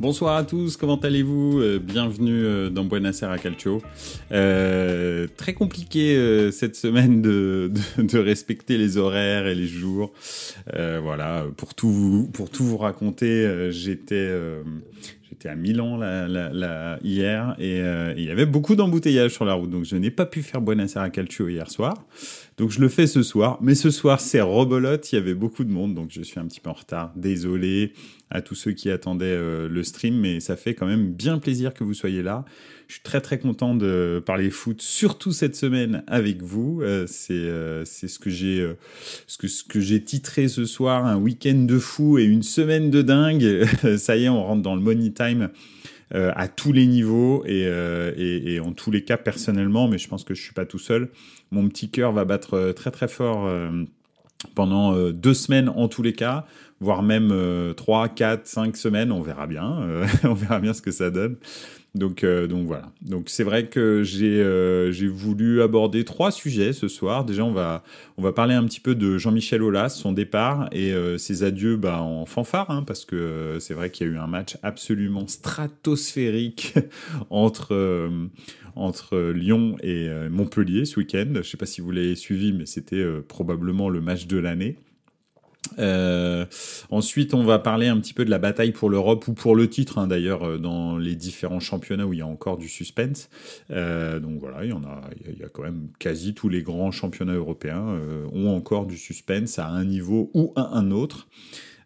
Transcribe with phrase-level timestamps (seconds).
[0.00, 1.60] Bonsoir à tous, comment allez-vous?
[1.60, 3.82] Euh, Bienvenue euh, dans Buonasera Calcio.
[4.32, 7.70] Euh, très compliqué cette semaine de,
[8.18, 10.14] respecter les horaires et les jours.
[10.72, 14.30] Voilà, pour tout pour tout vous raconter, j'étais
[15.44, 19.70] À Milan la, hier et, euh, il y avait beaucoup d'embouteillages sur la route.
[19.70, 21.94] Donc je n'ai pas pu faire Buonasera Calcio hier soir.
[22.58, 23.58] Donc je le fais ce soir.
[23.60, 25.12] Mais ce soir, c'est rebolote.
[25.12, 25.94] Il y avait beaucoup de monde.
[25.94, 27.12] Donc je suis un petit peu en retard.
[27.16, 27.94] Désolé
[28.30, 30.18] à tous ceux qui attendaient euh, le stream.
[30.18, 32.44] Mais ça fait quand même bien plaisir que vous soyez là.
[32.90, 36.80] Je suis très très content de parler foot, surtout cette semaine avec vous.
[36.82, 38.76] Euh, c'est euh, c'est ce que j'ai euh,
[39.28, 42.90] ce que ce que j'ai titré ce soir, un week-end de fou et une semaine
[42.90, 43.64] de dingue.
[43.96, 45.50] Ça y est, on rentre dans le money time.
[46.12, 50.08] Euh, à tous les niveaux et, et, et, en tous les cas personnellement, mais je
[50.08, 51.10] pense que je suis pas tout seul.
[51.52, 53.48] Mon petit cœur va battre très très fort
[54.56, 56.46] pendant deux semaines en tous les cas,
[56.80, 57.32] voire même
[57.76, 59.86] trois, quatre, cinq semaines, on verra bien,
[60.24, 61.36] on verra bien ce que ça donne.
[61.94, 62.92] Donc, euh, donc voilà.
[63.02, 67.24] Donc c'est vrai que j'ai euh, j'ai voulu aborder trois sujets ce soir.
[67.24, 67.82] Déjà, on va
[68.16, 71.76] on va parler un petit peu de Jean-Michel Aulas, son départ et euh, ses adieux
[71.76, 74.56] bah, en fanfare, hein, parce que euh, c'est vrai qu'il y a eu un match
[74.62, 76.74] absolument stratosphérique
[77.30, 78.26] entre euh,
[78.76, 81.32] entre Lyon et Montpellier ce week-end.
[81.34, 84.76] Je sais pas si vous l'avez suivi, mais c'était probablement le match de l'année.
[85.78, 86.46] Euh,
[86.90, 89.68] ensuite, on va parler un petit peu de la bataille pour l'Europe ou pour le
[89.68, 93.28] titre, hein, d'ailleurs, euh, dans les différents championnats où il y a encore du suspense.
[93.70, 96.62] Euh, donc voilà, il y en a, il y a quand même quasi tous les
[96.62, 101.28] grands championnats européens euh, ont encore du suspense à un niveau ou à un autre.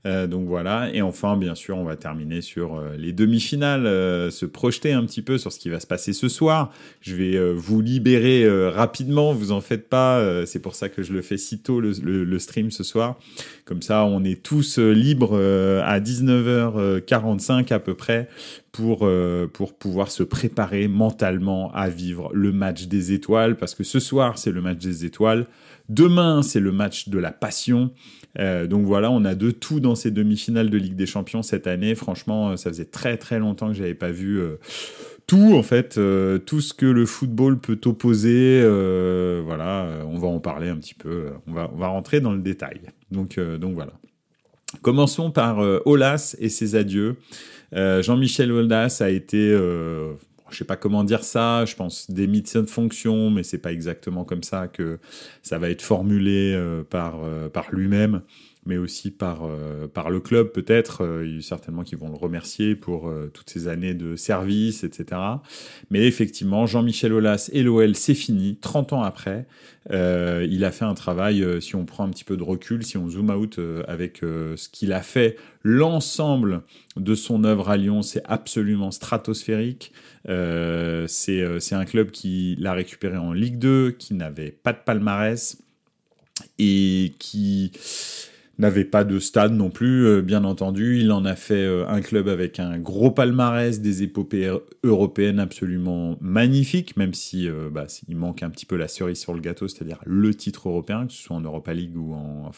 [0.06, 0.90] Euh, donc voilà.
[0.92, 5.04] Et enfin, bien sûr, on va terminer sur euh, les demi-finales, euh, se projeter un
[5.04, 6.70] petit peu sur ce qui va se passer ce soir.
[7.00, 10.18] Je vais euh, vous libérer euh, rapidement, vous en faites pas.
[10.18, 12.84] Euh, c'est pour ça que je le fais si tôt le, le, le, stream ce
[12.84, 13.18] soir.
[13.64, 15.38] Comme ça, on est tous libres
[15.82, 18.28] à 19h45 à peu près
[18.72, 19.08] pour,
[19.52, 23.56] pour pouvoir se préparer mentalement à vivre le match des étoiles.
[23.56, 25.46] Parce que ce soir, c'est le match des étoiles.
[25.88, 27.90] Demain, c'est le match de la passion.
[28.38, 31.66] Euh, donc voilà, on a de tout dans ces demi-finales de Ligue des Champions cette
[31.66, 31.94] année.
[31.94, 34.56] Franchement, euh, ça faisait très très longtemps que j'avais pas vu euh,
[35.26, 35.98] tout en fait,
[36.44, 38.60] tout ce que le football peut opposer.
[39.42, 41.28] Voilà, on va en parler un petit peu.
[41.46, 42.82] On va on va rentrer dans le détail.
[43.10, 43.92] Donc donc voilà.
[44.82, 47.16] Commençons par Olas et ses adieux.
[47.72, 49.58] Jean-Michel Olas a été
[50.50, 54.24] je sais pas comment dire ça, je pense des de fonction, mais c'est pas exactement
[54.24, 54.98] comme ça que
[55.42, 58.22] ça va être formulé euh, par, euh, par lui-même,
[58.66, 61.04] mais aussi par, euh, par le club peut-être.
[61.04, 65.20] Euh, certainement qui vont le remercier pour euh, toutes ces années de service, etc.
[65.90, 69.46] Mais effectivement, Jean-Michel Aulas et l'OL, c'est fini, 30 ans après.
[69.90, 73.08] il a fait un travail, si on prend un petit peu de recul, si on
[73.08, 76.62] zoom out avec ce qu'il a fait, l'ensemble
[76.96, 79.92] de son œuvre à Lyon, c'est absolument stratosphérique.
[80.28, 85.58] Euh, c'est un club qui l'a récupéré en Ligue 2, qui n'avait pas de palmarès
[86.58, 87.72] et qui
[88.58, 90.98] n'avait pas de stade non plus, euh, bien entendu.
[91.00, 94.50] Il en a fait euh, un club avec un gros palmarès, des épopées
[94.82, 99.34] européennes absolument magnifiques, même si euh, bah, il manque un petit peu la cerise sur
[99.34, 102.50] le gâteau, c'est-à-dire le titre européen, que ce soit en Europa League ou en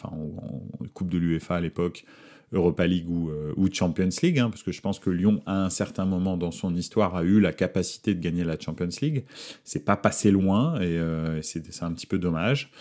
[0.93, 2.05] Coupe de l'UEFA à l'époque,
[2.53, 5.65] Europa League ou, euh, ou Champions League, hein, parce que je pense que Lyon, à
[5.65, 9.25] un certain moment dans son histoire, a eu la capacité de gagner la Champions League.
[9.65, 12.71] C'est pas passé loin et euh, c'est un petit peu dommage.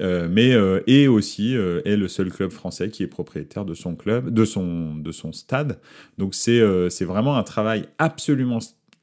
[0.00, 3.94] Euh, mais euh, et aussi est le seul club français qui est propriétaire de son
[3.94, 5.78] club, de son de son stade.
[6.18, 6.60] Donc c'est
[6.90, 8.58] c'est vraiment un travail absolument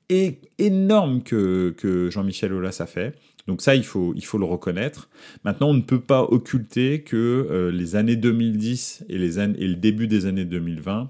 [0.09, 3.15] énorme que que Jean-Michel Aulas a fait.
[3.47, 5.09] Donc ça, il faut, le reconnaître.
[5.43, 9.75] Maintenant, on ne peut pas occulter que euh, les années 2010 et, les et le
[9.75, 11.09] début des années 2020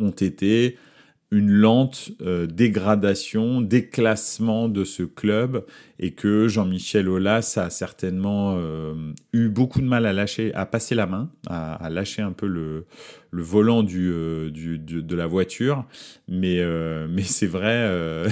[0.00, 0.76] ont été
[1.32, 5.64] une lente euh, dégradation, déclassement de ce club
[5.98, 8.94] et que Jean-Michel Aulas a certainement euh,
[9.32, 12.86] eu beaucoup de mal à lâcher, à passer la main, à, lâcher un peu le,
[13.32, 15.84] volant euh, de la voiture.
[16.28, 16.62] Mais,
[17.24, 17.90] c'est vrai.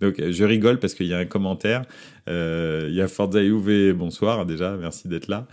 [0.00, 1.82] Donc je rigole parce qu'il y a un commentaire.
[2.28, 3.40] Il y a Forza
[3.94, 5.48] bonsoir déjà, merci d'être là,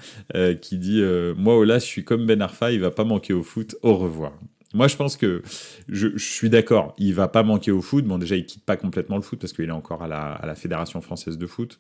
[0.62, 1.02] qui dit
[1.38, 4.34] Moi Aulas, je suis comme Ben Arfa, il va pas manquer au foot, au revoir.
[4.74, 5.42] Moi, je pense que
[5.90, 6.94] je, suis d'accord.
[6.98, 8.06] Il va pas manquer au foot.
[8.06, 11.02] Bon, déjà, il quitte pas complètement le foot parce qu'il est encore à la, Fédération
[11.02, 11.80] française de foot.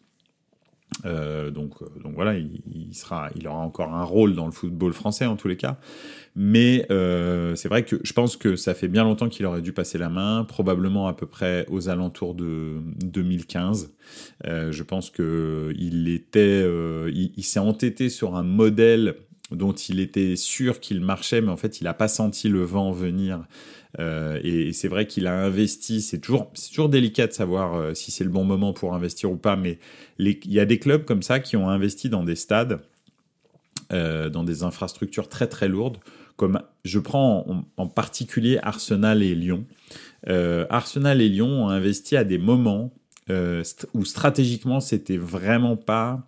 [1.03, 1.73] donc,
[2.03, 5.47] donc voilà, il, sera, il aura encore un rôle dans le football français en tous
[5.47, 5.77] les cas.
[6.35, 6.85] Mais
[7.55, 10.09] c'est vrai que je pense que ça fait bien longtemps qu'il aurait dû passer la
[10.09, 13.93] main, probablement à peu près aux alentours de 2015.
[14.43, 16.65] je pense que il était,
[17.09, 19.15] il s'est entêté sur un modèle
[19.51, 22.91] dont il était sûr qu'il marchait, mais en fait, il n'a pas senti le vent
[22.91, 23.45] venir.
[23.99, 26.01] Euh, et, c'est vrai qu'il a investi.
[26.01, 29.37] C'est toujours, toujours délicat de savoir euh, si c'est le bon moment pour investir ou
[29.37, 29.55] pas.
[29.55, 29.79] Mais
[30.19, 32.79] il y a des clubs comme ça qui ont investi dans des stades,
[33.91, 35.97] euh, dans des infrastructures très très lourdes.
[36.37, 39.65] Comme je prends en, en particulier Arsenal et Lyon.
[40.27, 42.91] Arsenal et Lyon ont investi à des moments
[43.93, 46.25] où stratégiquement c'était vraiment pas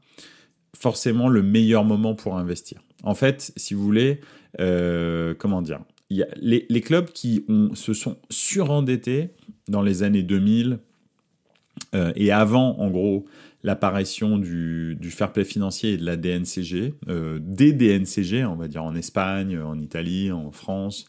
[0.78, 2.81] forcément le meilleur moment pour investir.
[3.04, 4.22] En fait, si vous voulez,
[4.60, 9.30] euh, comment dire, les, clubs qui se sont surendettés
[9.68, 10.80] dans les années 2000
[11.96, 13.26] euh, et avant, en gros,
[13.64, 18.84] l'apparition du, fair play financier et de la DNCG, euh, des DNCG, on va dire
[18.84, 21.06] en Espagne, en Italie, en France,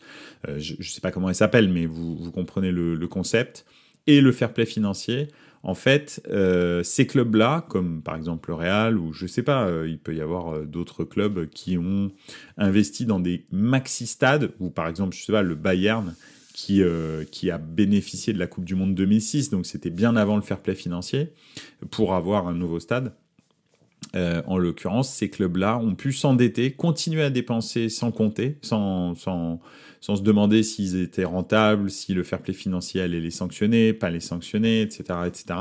[0.57, 3.67] je ne sais pas comment elles s'appellent, mais vous, comprenez le, concept,
[4.07, 5.29] et le fair play financier
[5.67, 9.89] en fait, euh, ces clubs-là, comme par exemple le Real, ou je sais pas, euh,
[9.89, 12.13] il peut y avoir euh, d'autres clubs qui ont
[12.59, 16.15] investi dans des maxi-stades, ou par exemple, je sais pas, le Bayern,
[16.53, 16.85] qui,
[17.33, 20.61] qui a bénéficié de la Coupe du Monde 2006, donc c'était bien avant le fair
[20.61, 21.33] play financier,
[21.91, 23.13] pour avoir un nouveau stade.
[24.15, 29.59] en l'occurrence, ces clubs-là ont pu s'endetter, continuer à dépenser sans compter, sans, sans,
[30.05, 34.11] sans se demander s'ils étaient rentables, si le fair play financier allait les sanctionner, pas
[34.11, 35.59] les sanctionner, etc., etc.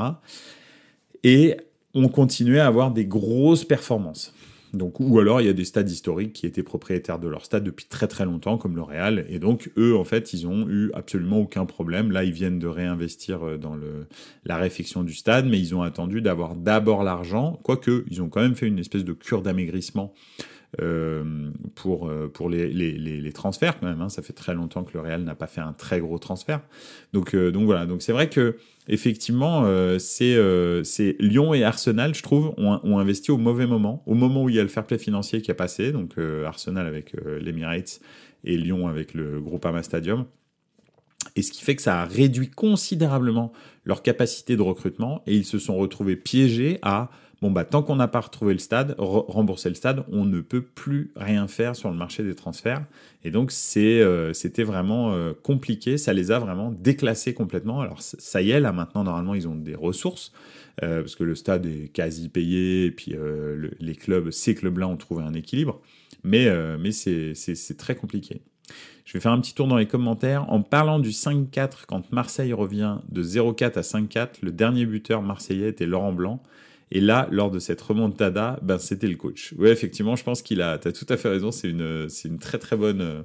[1.22, 1.56] Et
[1.94, 4.34] on continuait à avoir des grosses performances.
[4.74, 7.64] Donc, ou alors il y a des stades historiques qui étaient propriétaires de leur stade
[7.64, 10.90] depuis très très longtemps, comme le Real, et donc eux en fait ils ont eu
[10.92, 12.12] absolument aucun problème.
[12.12, 13.78] Là ils viennent de réinvestir euh, dans
[14.44, 18.42] la réfection du stade, mais ils ont attendu d'avoir d'abord l'argent, quoique ils ont quand
[18.42, 20.12] même fait une espèce de cure d'amaigrissement
[20.80, 24.00] euh, pour, euh, pour les, les, les, transferts quand même.
[24.00, 24.08] Hein.
[24.08, 26.60] Ça fait très longtemps que le Real n'a pas fait un très gros transfert.
[27.12, 28.56] Donc, euh, donc voilà, donc c'est vrai que
[28.88, 29.64] effectivement,
[29.98, 30.36] c'est
[30.84, 34.56] c'est Lyon et Arsenal, je trouve, ont, investi au mauvais moment, au moment où il
[34.56, 38.00] y a le fair play financier qui a passé, donc Arsenal avec l'Emirates
[38.44, 40.26] et Lyon avec le Groupama Stadium.
[41.36, 43.52] Et ce qui fait que ça a réduit considérablement
[43.84, 47.10] leur capacité de recrutement et ils se sont retrouvés piégés à
[47.44, 50.62] bon bah tant qu'on n'a pas retrouvé le stade, rembourser le stade, on ne peut
[50.62, 52.82] plus rien faire sur le marché des transferts.
[53.22, 57.82] Et donc euh, c'était vraiment euh, compliqué, ça les a vraiment déclassés complètement.
[57.82, 60.32] Alors ça y est, là maintenant normalement ils ont des ressources.
[60.82, 63.14] Euh, parce que le stade est quasi payé, et puis
[63.78, 65.82] les clubs, ces clubs-là ont trouvé un équilibre,
[66.22, 66.48] mais
[66.92, 68.40] c'est très compliqué.
[69.04, 70.50] Je vais faire un petit tour dans les commentaires.
[70.50, 75.68] En parlant du 5-4, quand Marseille revient de 0-4 à 5-4, le dernier buteur marseillais
[75.68, 76.42] était Laurent Blanc.
[76.94, 79.52] Et là, lors de cette remontada, ben, c'était le coach.
[79.58, 82.28] Oui, effectivement, je pense qu'il a, tu as tout à fait raison, c'est une, c'est
[82.28, 83.24] une très très bonne,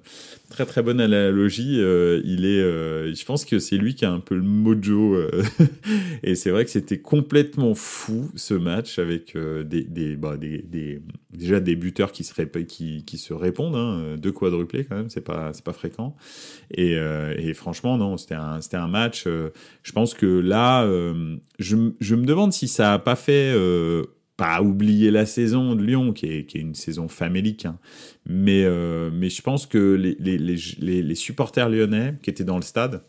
[0.50, 1.80] très très bonne analogie.
[1.80, 5.14] Euh, il est, euh, je pense que c'est lui qui a un peu le mojo.
[5.14, 5.44] Euh,
[6.24, 11.00] et c'est vrai que c'était complètement fou ce match avec des, des, bah, des, des,
[11.32, 15.52] déjà des buteurs qui se, qui, qui répondent, hein, deux quadruplés quand même, c'est pas,
[15.54, 16.16] c'est pas fréquent.
[16.72, 19.26] Et, et franchement, non, c'était un, c'était un match.
[19.26, 20.88] je pense que là,
[21.60, 24.04] je, je me demande si ça a pas fait euh,
[24.38, 27.78] pas oublier la saison de Lyon, qui est, une saison famélique, hein.
[28.26, 33.04] mais, euh, mais je pense que les, les, supporters lyonnais qui étaient dans le stade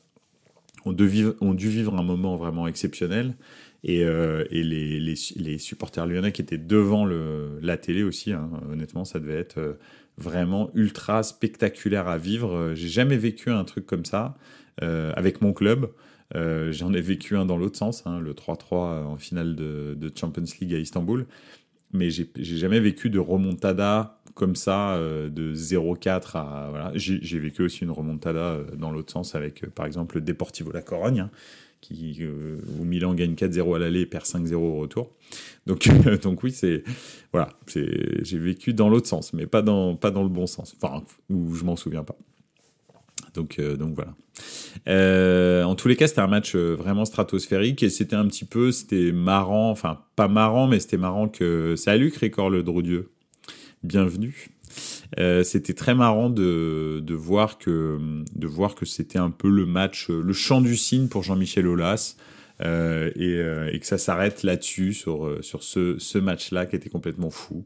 [0.84, 0.96] ont,
[1.40, 3.36] ont dû vivre un moment vraiment exceptionnel.
[3.84, 8.50] Et, euh, les, supporters lyonnais qui étaient devant la télé aussi, hein.
[8.70, 9.78] honnêtement, ça devait être
[10.18, 12.72] vraiment ultra spectaculaire à vivre.
[12.74, 14.36] J'ai jamais vécu un truc comme ça
[14.80, 15.90] avec mon club.
[16.36, 20.44] Euh, j'en ai vécu un dans l'autre sens, hein, le 3-3 en finale de, Champions
[20.60, 21.26] League à Istanbul.
[21.92, 26.68] Mais j'ai jamais vécu de remontada comme ça, euh, de 0-4 à.
[26.70, 26.92] Voilà.
[26.94, 30.82] J'ai vécu aussi une remontada euh, dans l'autre sens avec, par exemple, le Deportivo La
[30.82, 31.28] Corogne,
[31.80, 32.20] qui,
[32.78, 35.10] où Milan gagne 4-0 à l'aller et perd 5-0 au retour.
[35.66, 35.88] Donc,
[36.22, 36.84] donc oui, c'est.
[37.32, 40.76] Voilà, j'ai vécu dans l'autre sens, mais pas dans, pas dans le bon sens.
[40.80, 42.16] Enfin, où je m'en souviens pas.
[43.34, 44.14] Donc, euh, donc voilà.
[44.88, 48.44] Euh, en tous les cas, c'était un match euh, vraiment stratosphérique et c'était un petit
[48.44, 51.74] peu, c'était marrant, enfin pas marrant, mais c'était marrant que.
[51.76, 53.10] Salut Crécor le Drodieu,
[53.82, 54.50] bienvenue.
[55.16, 57.98] C'était très marrant de, de voir que
[58.34, 62.16] de voir que c'était un peu le match, le chant du cygne pour Jean-Michel Aulas.
[62.60, 62.64] et,
[63.72, 67.64] et, que ça s'arrête là-dessus sur sur ce, ce match-là qui était complètement fou.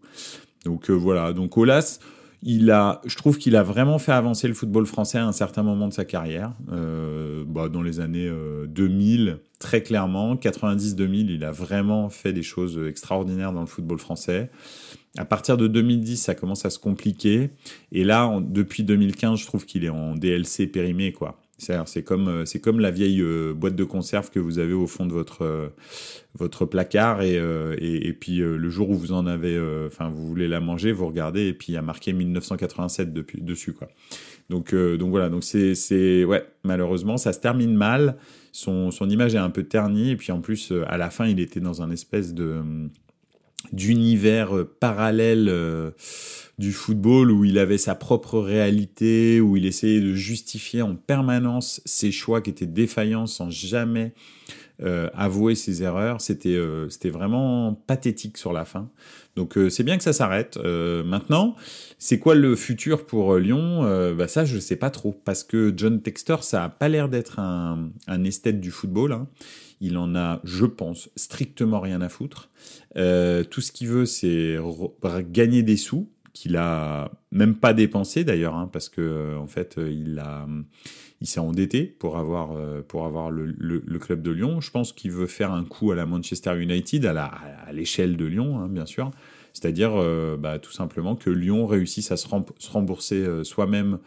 [0.64, 2.00] Donc voilà, donc Aulas,
[2.44, 5.62] il a, je trouve qu'il a vraiment fait avancer le football français à un certain
[5.62, 8.30] moment de sa carrière, euh, bah, dans les années
[8.68, 14.50] 2000, très clairement, 90-2000, il a vraiment fait des choses extraordinaires dans le football français.
[15.16, 17.50] À partir de 2010, ça commence à se compliquer,
[17.92, 21.40] et là, depuis 2015, je trouve qu'il est en DLC périmé, quoi.
[21.58, 24.88] C'est comme euh, c'est comme la vieille euh, boîte de conserve que vous avez au
[24.88, 30.26] fond de votre euh, placard et, puis le jour où vous en avez enfin vous
[30.26, 33.88] voulez la manger vous regardez et puis il y a marqué 1987 depuis dessus quoi.
[34.50, 38.16] Donc voilà donc c'est ouais malheureusement ça se termine mal
[38.52, 41.61] son image est un peu ternie et puis en plus à la fin il était
[41.61, 42.62] dans un espèce de
[43.73, 45.49] d'univers parallèle
[46.58, 51.80] du football où il avait sa propre réalité, où il essayait de justifier en permanence
[51.84, 54.14] ses choix qui étaient défaillants sans jamais
[54.82, 56.20] euh, avouer ses erreurs.
[56.20, 58.90] C'était euh, c'était vraiment pathétique sur la fin.
[59.37, 60.58] Donc euh, c'est bien que ça s'arrête.
[61.04, 61.54] maintenant,
[61.99, 64.14] c'est quoi le futur pour Lyon?
[64.16, 67.38] Bah ça, je sais pas trop parce que John Textor, ça a pas l'air d'être
[67.38, 69.12] un, un esthète du football.
[69.12, 69.28] Hein.
[69.80, 72.50] Il en a, je pense, strictement rien à foutre.
[72.94, 74.56] tout ce qu'il veut, c'est
[75.30, 79.78] gagner des sous qu'il a même pas dépensé d'ailleurs, hein, parce que euh, en fait
[79.78, 80.46] euh, il a,
[81.20, 84.60] il s'est endetté pour avoir euh, pour avoir le, club de Lyon.
[84.60, 87.30] Je pense qu'il veut faire un coup à la Manchester United, à
[87.72, 89.10] l'échelle de Lyon, hein, bien sûr.
[89.52, 89.92] C'est-à-dire
[90.36, 92.26] bah, tout simplement que Lyon réussisse à se,
[92.72, 94.00] rembourser soi-même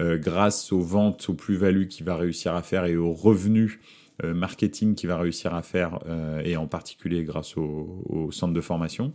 [0.00, 3.80] grâce aux ventes, aux plus-values qu'il va réussir à faire et aux revenus
[4.22, 5.98] marketing qu'il va réussir à faire,
[6.44, 9.12] et en particulier grâce au, au centre de formation.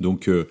[0.00, 0.46] Donc euh,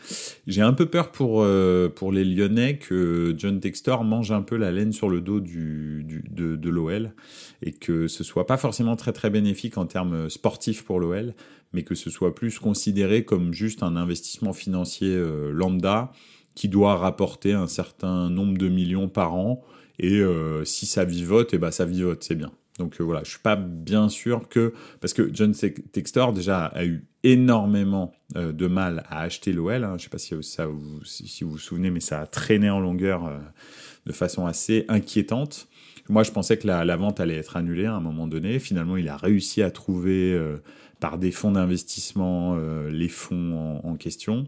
[0.48, 4.56] j'ai un peu peur pour, euh, pour les Lyonnais que John Textor mange un peu
[4.56, 7.14] la laine sur le dos du de, de l'OL
[7.62, 11.34] et que ce soit pas forcément très très bénéfique en termes sportifs pour l'OL,
[11.74, 16.12] mais que ce soit plus considéré comme juste un investissement financier euh, lambda
[16.56, 19.64] qui doit rapporter un certain nombre de millions par an
[20.00, 20.24] et
[20.66, 22.52] si ça vivote, et eh ben ça vivote, c'est bien.
[22.80, 27.08] Donc voilà, je suis pas bien sûr que parce que John Textor déjà a eu
[27.24, 29.84] énormément euh, de mal à acheter l'OL.
[29.84, 29.96] Hein.
[29.98, 32.80] Je sais pas si, ça vous, si vous vous souvenez, mais ça a traîné en
[32.80, 33.38] longueur euh,
[34.06, 35.68] de façon assez inquiétante.
[36.10, 38.60] Moi, je pensais que la, vente allait être annulée à un moment donné.
[38.60, 40.58] Finalement, il a réussi à trouver euh,
[41.00, 42.58] par des fonds d'investissement
[42.90, 44.48] les fonds en question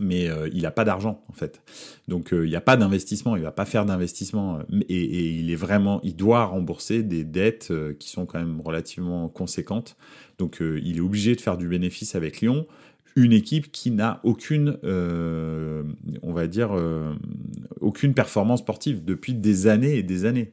[0.00, 1.62] mais euh, il n'a pas d'argent en fait.
[2.08, 5.50] Donc euh, il n'y a pas d'investissement, il va pas faire d'investissement euh, et, il
[5.50, 9.96] est vraiment, il doit rembourser des dettes qui sont quand même relativement conséquentes.
[10.38, 12.66] Donc il est obligé de faire du bénéfice avec Lyon,
[13.14, 16.70] une équipe qui n'a aucune, on va dire,
[17.80, 20.52] aucune performance sportive depuis des années et des années.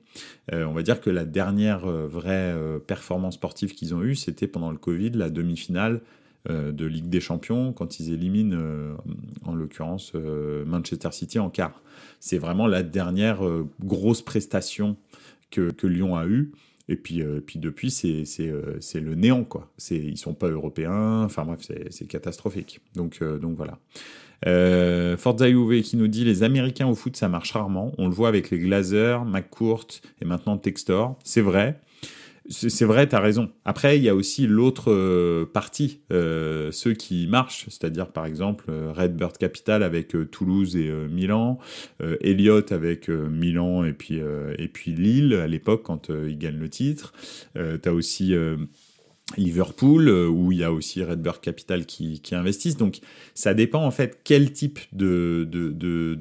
[0.52, 2.54] on va dire que la dernière vraie
[2.86, 6.02] performance sportive qu'ils ont eue, c'était pendant le Covid, la demi-finale
[6.50, 8.94] de Ligue des Champions quand ils éliminent, euh,
[9.46, 11.82] en l'occurrence, euh, Manchester City en quart.
[12.20, 13.42] C'est vraiment la dernière
[13.84, 14.98] grosse prestation
[15.52, 16.52] que, Lyon a eue.
[16.90, 18.24] Et puis, puis depuis, c'est,
[18.96, 19.70] le néant, quoi.
[19.78, 21.24] C'est, ils sont pas européens.
[21.24, 22.80] Enfin bref, c'est, catastrophique.
[22.96, 23.78] Donc, donc voilà.
[24.46, 27.94] Euh, Forza qui nous dit les Américains au foot, ça marche rarement.
[27.98, 29.88] On le voit avec les Glazers, McCourt
[30.22, 31.18] et maintenant Textor.
[31.24, 31.80] C'est vrai.
[32.50, 33.50] C'est vrai, tu as raison.
[33.66, 38.66] Après, il y a aussi l'autre euh, partie, euh, ceux qui marchent, c'est-à-dire par exemple
[38.70, 41.60] euh, Redbird Capital avec Toulouse et Milan,
[42.22, 44.20] Elliott avec Milan et puis
[44.58, 47.14] et puis Lille à l'époque quand ils gagnent le titre.
[47.56, 48.34] tu as aussi
[49.36, 52.78] Liverpool, où il y a aussi Redbird Capital qui, qui investissent.
[52.78, 53.00] Donc
[53.34, 56.20] ça dépend en fait quel type de, de,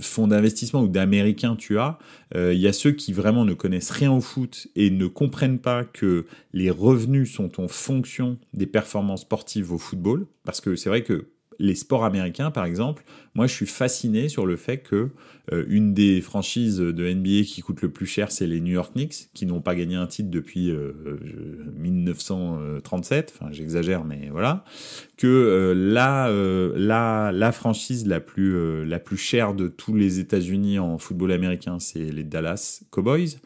[0.00, 1.98] fonds d'investissement ou d'américains tu as.
[2.34, 5.58] Euh, il y a ceux qui vraiment ne connaissent rien au foot et ne comprennent
[5.58, 10.26] pas que les revenus sont en fonction des performances sportives au football.
[10.44, 13.02] Parce que c'est vrai que les sports américains, par exemple,
[13.34, 15.10] moi, je suis fasciné sur le fait que
[15.52, 18.94] euh, une des franchises de NBA qui coûte le plus cher, c'est les New York
[18.94, 20.72] Knicks, qui n'ont pas gagné un titre depuis
[21.76, 23.30] 1937.
[23.30, 24.64] Euh, enfin, j'exagère, mais voilà.
[25.16, 26.30] Que euh, la,
[26.76, 31.78] la, la franchise la plus, la plus chère de tous les États-Unis en football américain,
[31.78, 33.36] c'est les Dallas Cowboys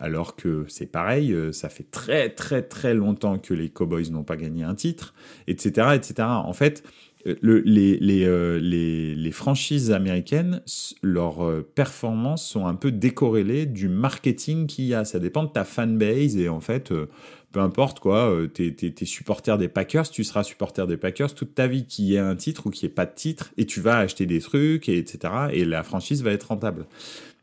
[0.00, 4.36] alors que c'est pareil, ça fait très très très longtemps que les Cowboys n'ont pas
[4.36, 5.14] gagné un titre,
[5.46, 6.26] etc., etc.
[6.28, 6.82] En fait,
[7.24, 10.62] les, euh, les, franchises américaines,
[11.02, 15.04] leurs euh, performances sont un peu décorrélées du marketing qu'il y a.
[15.04, 17.08] Ça dépend de ta fanbase et en fait, euh,
[17.52, 21.66] peu importe quoi, t'es es, supporter des Packers, tu seras supporter des Packers toute ta
[21.66, 23.80] vie, qu'il y ait un titre ou qu'il n'y ait pas de titre, et tu
[23.80, 25.34] vas acheter des trucs, et etc.
[25.52, 26.86] Et la franchise va être rentable.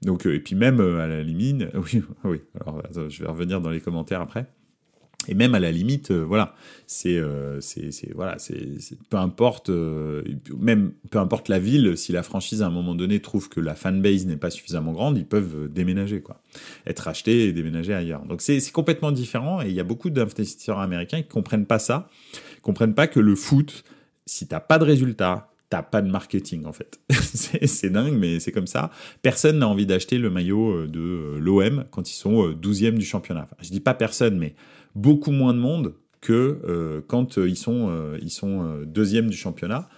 [0.01, 2.41] Donc, et puis même à la limite, oui, oui.
[2.59, 4.47] Alors, je vais revenir dans les commentaires après.
[5.29, 6.55] Et même à la limite, euh, voilà,
[6.87, 7.59] c'est, euh,
[8.15, 8.57] voilà, c'est,
[9.11, 10.23] peu importe, euh,
[10.57, 13.75] même peu importe la ville, si la franchise à un moment donné trouve que la
[13.75, 16.41] fanbase n'est pas suffisamment grande, ils peuvent déménager, quoi,
[16.87, 18.25] être achetés et déménager ailleurs.
[18.25, 21.79] Donc c'est, c'est complètement différent et il y a beaucoup d'investisseurs américains qui comprennent pas
[21.79, 22.09] ça,
[22.63, 23.83] comprennent pas que le foot,
[24.25, 26.99] si t'as pas de résultats, t'as pas de marketing en fait.
[27.11, 28.89] c'est dingue, mais c'est comme ça.
[29.21, 33.43] Personne n'a envie d'acheter le maillot de l'OM quand ils sont 12e du championnat.
[33.43, 34.55] Enfin, je dis pas personne, mais
[34.99, 39.37] beaucoup moins de monde que euh, quand euh, ils sont, euh, ils sont deuxième du
[39.37, 39.89] championnat,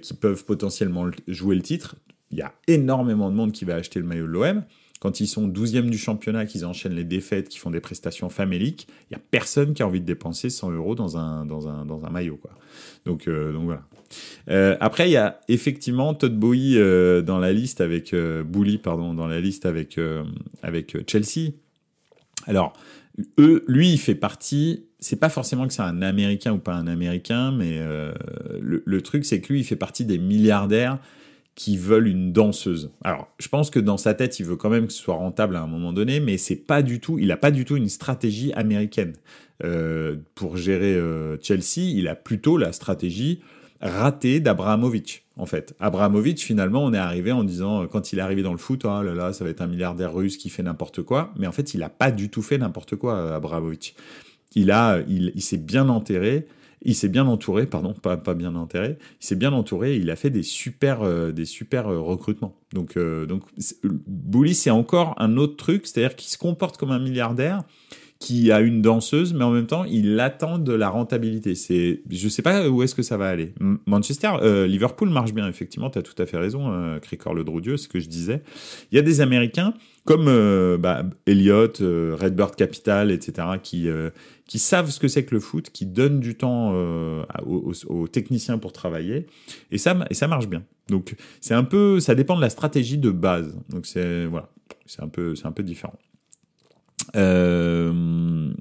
[0.00, 1.96] qui peuvent potentiellement jouer le titre.
[2.30, 4.64] Il y a énormément de monde qui va acheter le maillot de l'OM.
[5.00, 8.88] Quand ils sont douzième du championnat, qu'ils enchaînent les défaites, qu'ils font des prestations faméliques,
[9.10, 11.84] il y a personne qui a envie de dépenser 100 euros dans un, dans un,
[11.84, 12.38] dans un maillot.
[12.38, 12.52] Quoi.
[13.04, 13.64] Donc, donc
[14.46, 14.78] voilà.
[14.80, 16.76] après, il y a effectivement Todd Bowie
[17.22, 18.14] dans la liste avec
[18.82, 20.00] pardon, dans la liste avec
[20.62, 21.50] avec Chelsea.
[22.46, 22.72] Alors,
[23.38, 24.86] eux, lui, il fait partie.
[24.98, 28.12] C'est pas forcément que c'est un Américain ou pas un Américain, mais euh,
[28.60, 30.98] le, truc, c'est que lui, il fait partie des milliardaires
[31.54, 32.90] qui veulent une danseuse.
[33.02, 35.56] Alors, je pense que dans sa tête, il veut quand même que ce soit rentable
[35.56, 37.18] à un moment donné, mais c'est pas du tout.
[37.18, 39.14] Il a pas du tout une stratégie américaine
[39.64, 41.78] euh, pour gérer euh, Chelsea.
[41.78, 43.40] Il a plutôt la stratégie
[43.80, 45.74] raté d'Abrahamovic, en fait.
[45.80, 48.84] Abrahamovic, finalement, on est arrivé en disant, euh, quand il est arrivé dans le foot,
[48.84, 51.32] oh là là, ça va être un milliardaire russe qui fait n'importe quoi.
[51.38, 53.94] Mais en fait, il n'a pas du tout fait n'importe quoi, euh, Abrahamovic.
[54.54, 56.46] Il a, il, s'est bien enterré.
[56.82, 58.96] Il s'est bien entouré, pardon, pas, pas bien enterré.
[59.20, 59.96] Il s'est bien entouré.
[59.96, 62.56] il a fait des super, euh, des super recrutements.
[62.72, 63.42] Donc, donc,
[64.06, 67.64] Bouli, c'est encore un autre truc, c'est-à-dire qu'il se comporte comme un milliardaire,
[68.18, 71.54] qui a une danseuse, mais en même temps, il attend de la rentabilité.
[71.54, 73.52] C'est, je sais pas où est-ce que ça va aller.
[73.86, 77.44] Manchester, euh, Liverpool marche bien, effectivement, tu as tout à fait raison, euh, Cricor le
[77.44, 78.42] Drodieu, ce que je disais.
[78.90, 79.74] Il y a des Américains,
[80.06, 83.88] comme euh, bah, Elliott, euh, Redbird Capital, etc., qui,
[84.46, 86.72] qui savent ce que c'est que le foot, qui donnent du temps
[87.44, 89.26] aux, aux, techniciens pour travailler,
[89.70, 90.62] et ça, et ça marche bien.
[90.88, 93.54] Donc, c'est un peu, ça dépend de la stratégie de base.
[93.68, 94.48] Donc, c'est, voilà,
[94.86, 95.98] c'est un peu, c'est un peu différent.
[97.14, 98.52] Euh,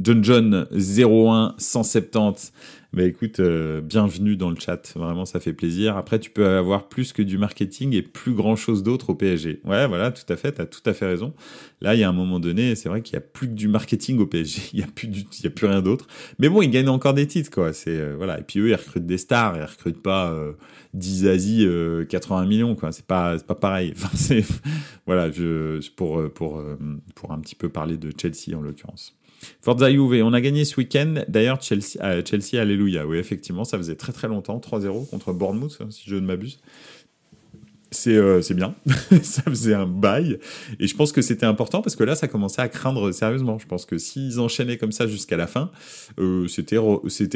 [0.00, 2.52] John John 01 170.
[2.92, 4.92] Bah écoute, euh, bienvenue dans le chat.
[4.94, 5.96] Vraiment, ça fait plaisir.
[5.96, 9.60] Après, tu peux avoir plus que du marketing et plus grand chose d'autre au PSG.
[9.64, 10.52] Ouais, voilà, tout à fait.
[10.54, 11.34] tu as tout à fait raison.
[11.80, 13.66] Là, il y a un moment donné, c'est vrai qu'il y a plus que du
[13.66, 14.62] marketing au PSG.
[14.72, 15.08] Il y a plus
[15.44, 16.06] a plus rien d'autre.
[16.38, 17.72] Mais bon, ils gagnent encore des titres, quoi.
[17.72, 18.38] C'est, euh, voilà.
[18.38, 19.56] Et puis eux, ils recrutent des stars.
[19.56, 20.32] Ils recrutent pas,
[20.94, 21.68] 10 Asie,
[22.08, 22.92] 80 millions, quoi.
[22.92, 23.94] C'est pas, pas pareil.
[23.96, 24.44] Enfin, c'est,
[25.06, 26.62] voilà, je, pour, pour,
[27.16, 29.17] pour un petit peu parler de Chelsea, en l'occurrence.
[29.60, 31.22] Forza Juve, on a gagné ce week-end.
[31.28, 32.22] D'ailleurs, Chelsea, euh,
[32.60, 33.06] alléluia.
[33.06, 34.58] Oui, effectivement, ça faisait très très longtemps.
[34.58, 36.58] 3-0 contre Bournemouth, hein, si je ne m'abuse.
[37.90, 38.74] C'est euh, bien.
[39.22, 40.38] ça faisait un bail.
[40.78, 43.58] Et je pense que c'était important parce que là, ça commençait à craindre sérieusement.
[43.58, 45.70] Je pense que s'ils enchaînaient comme ça jusqu'à la fin,
[46.18, 46.76] euh, c'était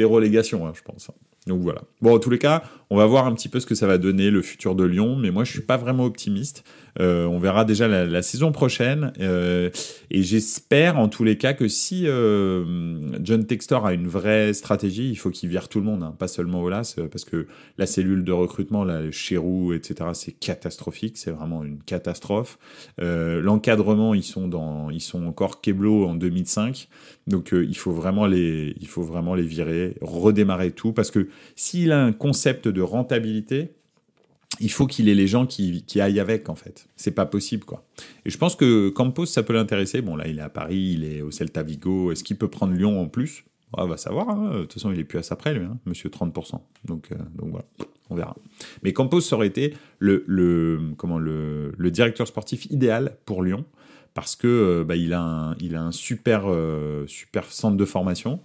[0.03, 1.09] relégation, hein, je pense.
[1.47, 1.81] Donc voilà.
[2.01, 3.97] Bon, en tous les cas, on va voir un petit peu ce que ça va
[3.97, 6.63] donner le futur de Lyon, mais moi je suis pas vraiment optimiste.
[6.99, 9.71] Euh, on verra déjà la, saison prochaine, euh,
[10.11, 12.63] et j'espère en tous les cas que si euh,
[13.23, 16.27] John Textor a une vraie stratégie, il faut qu'il vire tout le monde, hein, pas
[16.27, 17.47] seulement Olas, parce que
[17.79, 22.59] la cellule de recrutement, là, Chérou, etc., c'est catastrophique, c'est vraiment une catastrophe.
[22.99, 26.87] L'encadrement, ils sont dans, ils sont encore Keblo en 2005,
[27.27, 31.91] donc il faut vraiment les, il faut vraiment les virer, redémarrer tout, parce que s'il
[31.91, 33.71] a un concept de rentabilité,
[34.59, 36.87] il faut qu'il ait les gens qui, aillent avec, en fait.
[36.95, 37.85] C'est pas possible, quoi.
[38.25, 40.01] Et je pense que Campos, ça peut l'intéresser.
[40.01, 42.11] Bon, là, il est à Paris, il est au Celta Vigo.
[42.11, 43.45] Est-ce qu'il peut prendre Lyon en plus?
[43.73, 44.29] On va savoir.
[44.29, 44.51] Hein.
[44.53, 46.59] De toute façon, il est plus à sa près, lui, hein, monsieur 30%.
[46.85, 47.65] Donc, euh, donc voilà,
[48.09, 48.35] on verra.
[48.83, 53.65] Mais Campos aurait été le, le, comment, le, le directeur sportif idéal pour Lyon
[54.13, 57.85] parce que euh, bah, il, a un, il a un super, euh, super centre de
[57.85, 58.39] formation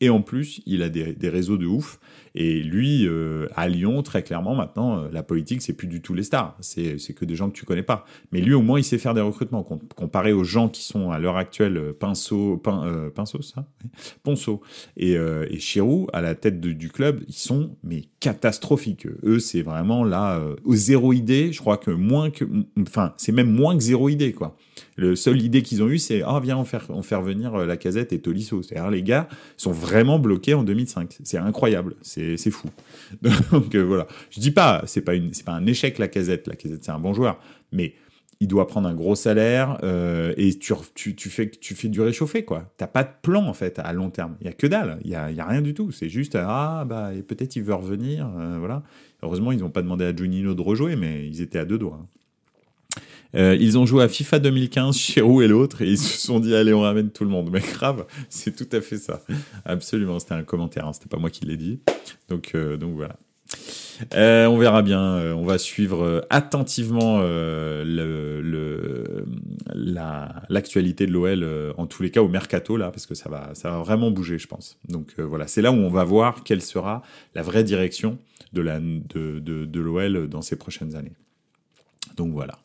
[0.00, 1.98] et en plus, il a des, des réseaux de ouf.
[2.34, 6.14] Et lui, euh, à Lyon, très clairement, maintenant, euh, la politique, c'est plus du tout
[6.14, 6.56] les stars.
[6.60, 8.04] C'est que des gens que tu connais pas.
[8.32, 9.62] Mais lui, au moins, il sait faire des recrutements.
[9.62, 13.66] Comparé aux gens qui sont à l'heure actuelle, euh, Pinceau, Pin, Pinceau, ça
[14.24, 14.60] Ponceau
[14.96, 19.06] et, et Chirou, à la tête du club, ils sont mais catastrophiques.
[19.24, 21.52] Eux, c'est vraiment là, aux zéro idée.
[21.52, 22.44] Je crois que moins que,
[22.80, 24.56] enfin, c'est même moins que zéro idée, quoi.
[24.96, 28.12] Le seul idée qu'ils ont eu, c'est ah viens on faire on venir la casette
[28.12, 28.62] et Tolisso.
[28.62, 31.18] C'est-à-dire les gars sont vraiment bloqués en 2005.
[31.22, 31.96] C'est incroyable.
[32.02, 32.68] C'est c'est fou.
[33.52, 36.46] Donc euh, voilà, je dis pas, c'est pas une, c'est pas un échec la casette.
[36.46, 37.38] La casette c'est un bon joueur,
[37.72, 37.94] mais
[38.40, 42.00] il doit prendre un gros salaire euh, et tu, tu, tu, fais tu fais du
[42.00, 42.72] réchauffé quoi.
[42.76, 44.36] T'as pas de plan en fait à long terme.
[44.40, 44.98] Il y a que dalle.
[45.04, 45.92] Il y a, y a rien du tout.
[45.92, 48.28] C'est juste ah bah peut-être il veut revenir.
[48.38, 48.82] Euh, voilà.
[49.22, 52.00] Heureusement ils n'ont pas demandé à Juninho de rejouer, mais ils étaient à deux doigts.
[52.02, 52.06] Hein.
[53.34, 56.54] Euh, ils ont joué à FIFA 2015, Chirou et l'autre, et ils se sont dit
[56.54, 57.50] allez on ramène tout le monde.
[57.52, 59.22] Mais grave, c'est tout à fait ça.
[59.64, 61.80] Absolument, c'était un commentaire, hein, c'était pas moi qui l'ai dit.
[62.28, 63.16] Donc, euh, voilà.
[64.14, 65.34] Euh, on verra bien.
[65.34, 67.20] On va suivre attentivement
[70.48, 74.10] l'actualité de l'OL en tous les cas au mercato là, parce que ça va, vraiment
[74.10, 74.78] bouger, je pense.
[74.88, 77.02] Donc voilà, c'est là où on va voir quelle sera
[77.34, 78.18] la vraie direction
[78.52, 78.60] de
[79.80, 81.14] l'OL dans ces prochaines années.
[82.16, 82.58] Donc voilà.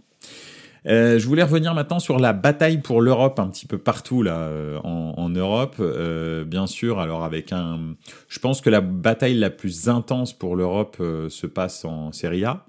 [0.88, 4.40] Euh, je voulais revenir maintenant sur la bataille pour l'Europe un petit peu partout là
[4.40, 7.00] euh, en, en, Europe, euh, bien sûr.
[7.00, 7.96] Alors avec un,
[8.28, 12.46] je pense que la bataille la plus intense pour l'Europe euh, se passe en Serie
[12.46, 12.66] A.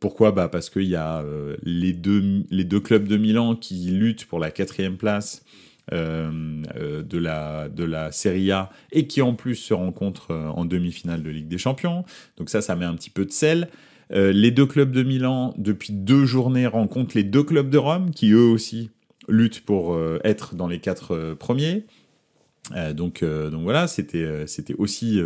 [0.00, 0.30] Pourquoi?
[0.30, 4.26] Bah parce qu'il y a euh, les deux les deux clubs de Milan qui luttent
[4.26, 5.42] pour la quatrième place.
[5.90, 11.30] de la de la Serie A et qui en plus se rencontrent en demi-finale de
[11.30, 12.04] Ligue des Champions.
[12.36, 13.68] Donc ça, ça met un petit peu de sel.
[14.12, 18.10] Euh, les deux clubs de Milan, depuis deux journées, rencontrent les deux clubs de Rome,
[18.10, 18.90] qui eux aussi
[19.28, 21.36] luttent pour euh, être dans les quatre
[22.76, 25.20] euh, donc, donc voilà, c'était c'était aussi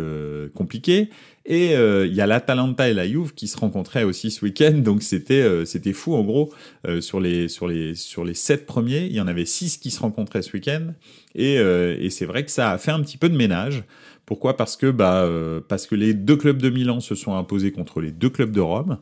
[0.53, 1.09] compliqué.
[1.45, 4.73] Et il y a l'Atalanta et la Juve qui se rencontraient aussi ce week-end.
[4.77, 6.53] Donc c'était c'était fou en gros
[7.01, 9.99] sur les sur les sur les sept premiers, il y en avait six qui se
[9.99, 10.93] rencontraient ce week-end.
[11.35, 13.83] Et, et c'est vrai que ça a fait un petit peu de ménage.
[14.25, 14.55] Pourquoi?
[14.55, 17.99] Parce que bah euh, parce que les deux clubs de Milan se sont imposés contre
[17.99, 18.99] les deux clubs de Rome.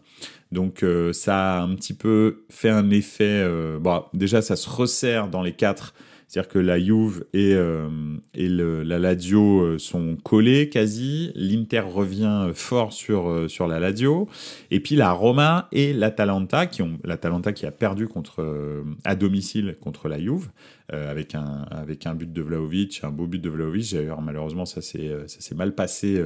[0.51, 3.23] Donc euh, ça a un petit peu fait un effet.
[3.43, 5.93] Euh, bon, déjà ça se resserre dans les quatre
[6.31, 7.89] c'est-à-dire que la Juve et, euh,
[8.37, 11.33] la Lazio euh, sont collés quasi.
[11.35, 14.29] L'Inter revient fort sur, euh, sur la Lazio.
[14.69, 19.75] Et puis la Roma et l'Atalanta, qui ont l'Atalanta qui a perdu contre, à domicile
[19.81, 20.51] contre la Juve,
[20.87, 23.93] avec, un, avec un but de Vlaovic, un beau but de Vlaovic.
[23.93, 25.11] D'ailleurs, malheureusement, ça s'est
[25.53, 26.23] mal passé.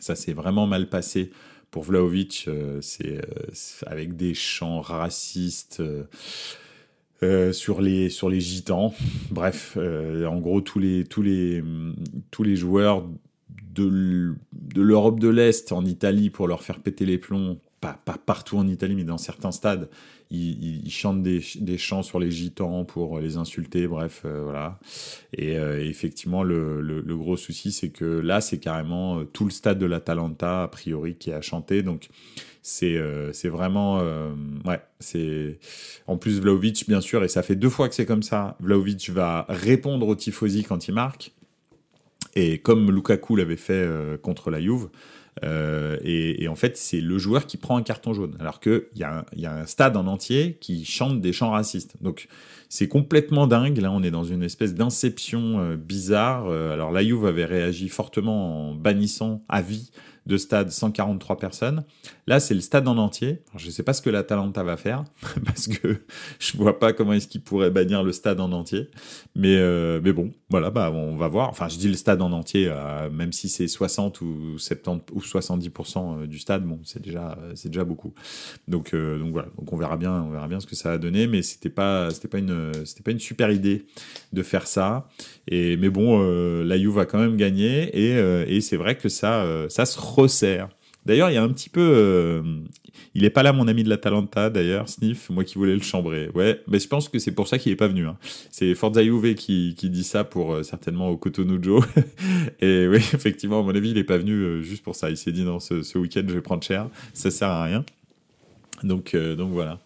[0.00, 1.30] ça s'est vraiment mal passé
[1.70, 2.48] pour Vlaovic.
[2.80, 3.20] c'est
[3.86, 5.80] avec des chants racistes.
[7.24, 8.92] Euh, sur les sur les gitans.
[9.30, 11.64] Bref, euh, en gros tous les tous les
[12.30, 13.08] tous les joueurs
[13.74, 14.36] de
[14.76, 17.58] l'Europe de l'Est en Italie pour leur faire péter les plombs.
[17.80, 19.90] Pas, pas partout en Italie, mais dans certains stades,
[20.30, 23.86] ils, chantent des, des, chants sur les gitans pour les insulter.
[23.86, 24.78] Bref, euh, voilà.
[25.36, 29.50] Et, et effectivement, le, le, le, gros souci, c'est que là, c'est carrément tout le
[29.50, 31.82] stade de l'Atalanta a priori qui a chanté.
[31.82, 32.08] Donc
[32.66, 34.30] c'est euh, c'est vraiment euh,
[34.64, 35.58] ouais c'est
[36.06, 39.10] en plus Vlaovic bien sûr et ça fait deux fois que c'est comme ça Vlaovic
[39.10, 41.32] va répondre au tifosi quand il marque
[42.34, 44.88] et comme Lukaku l'avait fait euh, contre la Juve
[45.42, 48.84] euh, et, et, en fait, c'est le joueur qui prend un carton jaune, alors qu'il
[48.94, 51.96] y, a un, y a un stade en entier qui chante des chants racistes.
[52.00, 52.28] Donc,
[52.68, 53.78] c'est complètement dingue.
[53.78, 56.48] Là, on est dans une espèce d'inception euh, bizarre.
[56.48, 59.90] Alors, la Juve avait réagi fortement en bannissant à vie
[60.26, 61.84] de stade 143 personnes.
[62.26, 63.42] Là, c'est le stade en entier.
[63.56, 65.04] Je ne sais pas ce que l'Atalanta va faire,
[65.44, 66.00] parce que
[66.38, 68.88] je vois pas comment est-ce qu'il pourrait bannir le stade en entier.
[69.34, 71.50] Mais, euh, mais bon, voilà, bah, on va voir.
[71.50, 75.20] Enfin, je dis le stade en entier, euh, même si c'est 60 ou 70 ou
[75.20, 78.14] 70% euh, du stade, bon, c'est déjà, c'est déjà beaucoup.
[78.68, 79.48] Donc, euh, donc voilà.
[79.58, 81.26] Donc on verra bien, on verra bien ce que ça va donner.
[81.26, 82.72] Mais c'était pas, c'était pas une,
[83.04, 83.86] pas une super idée
[84.32, 85.08] de faire ça.
[85.48, 88.96] Et mais bon, euh, la Juve va quand même gagner et, euh, et c'est vrai
[88.96, 89.98] que ça, ça se
[91.06, 91.80] D'ailleurs, il y a un petit peu.
[91.80, 92.42] Euh,
[93.14, 95.82] il est pas là, mon ami de la Talenta, d'ailleurs, Sniff, moi qui voulais le
[95.82, 96.30] chambrer.
[96.34, 98.06] Ouais, mais je pense que c'est pour ça qu'il est pas venu.
[98.06, 98.16] Hein.
[98.50, 101.84] C'est Forza Juve qui, qui dit ça pour euh, certainement au Cotonou Joe.
[102.60, 105.10] Et oui, effectivement, à mon avis, il est pas venu euh, juste pour ça.
[105.10, 106.88] Il s'est dit non, ce, ce week-end, je vais prendre cher.
[107.12, 107.84] Ça sert à rien.
[108.84, 109.80] Donc, euh, donc voilà.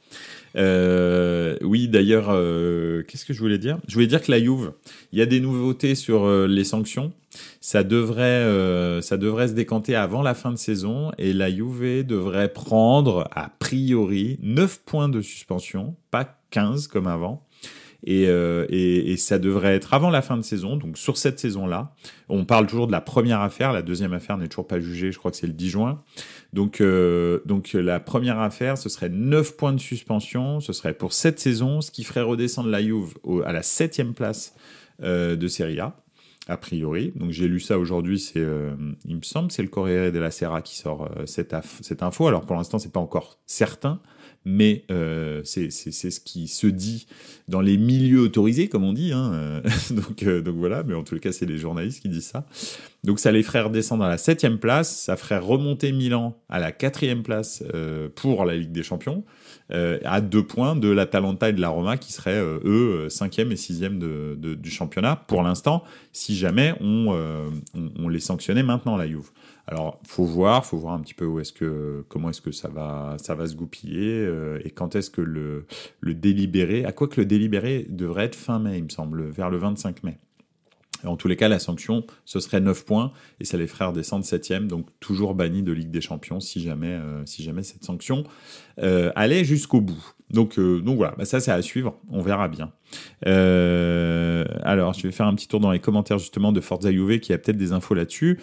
[0.57, 3.79] Euh, oui, d'ailleurs, euh, qu'est-ce que je voulais dire?
[3.87, 4.73] Je voulais dire que la Juve,
[5.13, 7.13] il y a des nouveautés sur euh, les sanctions.
[7.61, 12.05] Ça devrait, euh, ça devrait se décanter avant la fin de saison et la Juve
[12.05, 17.47] devrait prendre, a priori, 9 points de suspension, pas 15 comme avant.
[18.05, 21.95] Et, euh, et, ça devrait être avant la fin de saison, donc sur cette saison-là.
[22.29, 25.19] On parle toujours de la première affaire, la deuxième affaire n'est toujours pas jugée, je
[25.19, 26.03] crois que c'est le 10 juin.
[26.53, 31.13] Donc, euh, donc la première affaire, ce serait 9 points de suspension, ce serait pour
[31.13, 34.55] cette saison, ce qui ferait redescendre la Juve à la septième place
[35.03, 35.97] euh, de Serie A
[36.47, 37.13] a priori.
[37.17, 41.11] Donc j'ai lu ça aujourd'hui, il me semble, c'est le Corriere della Sera qui sort
[41.27, 42.27] cette, cette info.
[42.27, 44.01] Alors pour l'instant, c'est pas encore certain,
[44.49, 47.07] mais euh, c'est ce qui se dit
[47.49, 49.13] dans les milieux autorisés, comme on dit.
[49.13, 49.63] Hein.
[49.91, 52.47] donc, euh, donc voilà, mais en tout cas, c'est les journalistes qui disent ça.
[53.05, 56.73] Donc ça les ferait redescendre à la septième place, ça ferait remonter Milan à la
[56.73, 59.38] quatrième place euh, pour la Ligue des Champions, euh,
[59.71, 63.57] à deux points de l'Atalanta et de la Roma qui seraient eux eux cinquième et
[63.57, 67.15] sixième de, de, du championnat pour l'instant, si jamais on,
[67.99, 69.31] on, les sanctionnait maintenant la Juve.
[69.67, 72.69] Alors faut voir, faut voir un petit peu où est-ce que comment est-ce que ça
[72.69, 74.27] va ça va se goupiller
[74.65, 75.67] et quand est-ce que le
[76.01, 79.51] le délibéré, à quoi que le délibéré devrait être fin mai, il me semble, vers
[79.51, 80.19] le 25 mai.
[81.05, 84.25] En tous les cas, la sanction, ce serait 9 points et ça les ferait descendre
[84.25, 88.25] 7 donc toujours banni de Ligue des Champions si jamais, euh, si jamais cette sanction
[88.81, 90.15] euh, allait jusqu'au bout.
[90.31, 92.73] Donc, euh, donc voilà, bah ça c'est à suivre, on verra bien.
[93.27, 97.33] Euh, alors, je vais faire un petit tour dans les commentaires justement de Forza qui
[97.33, 98.39] a peut-être des infos là-dessus.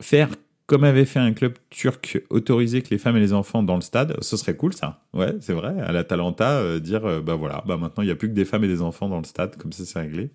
[0.00, 0.28] Faire
[0.66, 3.80] comme avait fait un club turc, autoriser que les femmes et les enfants dans le
[3.82, 5.04] stade, ce serait cool ça.
[5.14, 5.80] Ouais, c'est vrai.
[5.80, 8.44] À l'Atalanta, euh, dire euh, bah voilà, bah maintenant il n'y a plus que des
[8.44, 10.30] femmes et des enfants dans le stade, comme ça c'est réglé.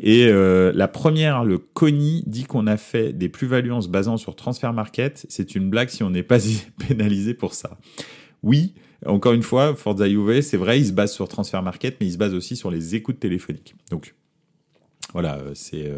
[0.00, 4.18] Et euh, la première, le CONI, dit qu'on a fait des plus-values en se basant
[4.18, 5.24] sur Transfer Market.
[5.30, 6.38] C'est une blague si on n'est pas
[6.86, 7.78] pénalisé pour ça.
[8.42, 8.74] Oui,
[9.06, 12.12] encore une fois, Forza Juve, c'est vrai, il se base sur Transfer Market, mais il
[12.12, 13.74] se base aussi sur les écoutes téléphoniques.
[13.90, 14.14] Donc
[15.14, 15.90] voilà, c'est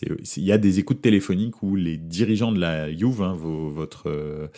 [0.00, 4.48] il y a des écoutes téléphoniques où les dirigeants de la Juve, hein, votre, euh,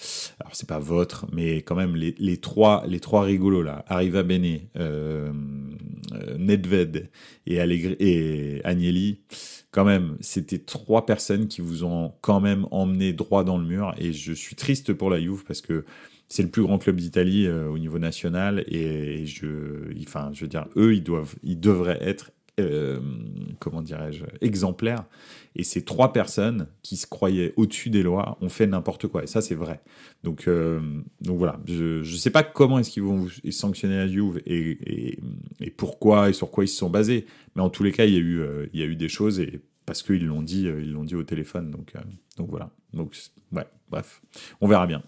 [0.41, 4.61] alors c'est pas votre, mais quand même les, trois, les trois rigolos là, Arriva Bene,
[4.77, 5.33] euh,
[6.13, 7.11] euh, Nedved
[7.47, 9.21] et, Allegri, Agnelli,
[9.73, 13.95] quand même, c'était trois personnes qui vous ont quand même emmené droit dans le mur,
[13.99, 15.85] et je suis triste pour la Juve parce que
[16.29, 19.47] c'est le plus grand club d'Italie euh, au niveau national et, et je,
[20.03, 23.01] enfin, je veux dire, eux, ils doivent, ils devraient être euh,
[23.59, 25.05] comment dirais-je, exemplaire.
[25.57, 29.25] Et ces trois personnes qui se croyaient au-dessus des lois ont fait n'importe quoi.
[29.25, 29.81] Et ça, c'est vrai.
[30.25, 30.81] Donc, euh,
[31.21, 31.61] donc voilà.
[31.67, 35.19] Je ne sais pas comment est-ce qu'ils vont sanctionner la Juve et,
[35.61, 37.27] et, pourquoi et sur quoi ils se sont basés.
[37.55, 39.09] Mais en tous les cas, il y a eu, euh, il y a eu des
[39.09, 41.71] choses et parce qu'ils l'ont dit, ils l'ont dit au téléphone.
[41.71, 41.93] Donc,
[42.39, 42.71] donc voilà.
[42.93, 43.15] Donc,
[43.53, 44.23] ouais, bref.
[44.61, 45.03] On verra bien.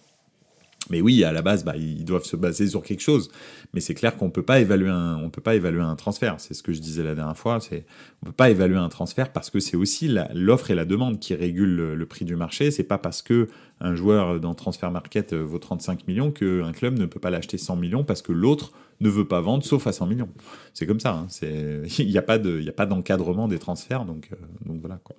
[0.91, 3.31] Mais oui, à la base, bah, ils doivent se baser sur quelque chose.
[3.75, 6.37] Mais c'est clair qu'on peut peut pas évaluer un transfert.
[6.39, 7.61] C'est ce que je disais la dernière fois.
[7.61, 7.85] C'est,
[8.23, 11.35] on peut pas évaluer un transfert parce que c'est aussi l'offre et la demande qui
[11.35, 12.71] régulent le, prix du marché.
[12.71, 13.49] C'est pas parce que
[13.81, 17.77] un joueur dans transfer market vaut 35 millions qu'un club ne peut pas l'acheter 100
[17.77, 20.31] millions parce que l'autre ne veut pas vendre sauf à 100 millions.
[20.75, 21.13] C'est comme ça.
[21.13, 21.27] Hein.
[21.99, 24.05] Il n'y a pas de, d'encadrement des transferts.
[24.05, 25.17] Donc, euh, donc voilà quoi.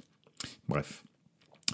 [0.67, 1.03] Bref.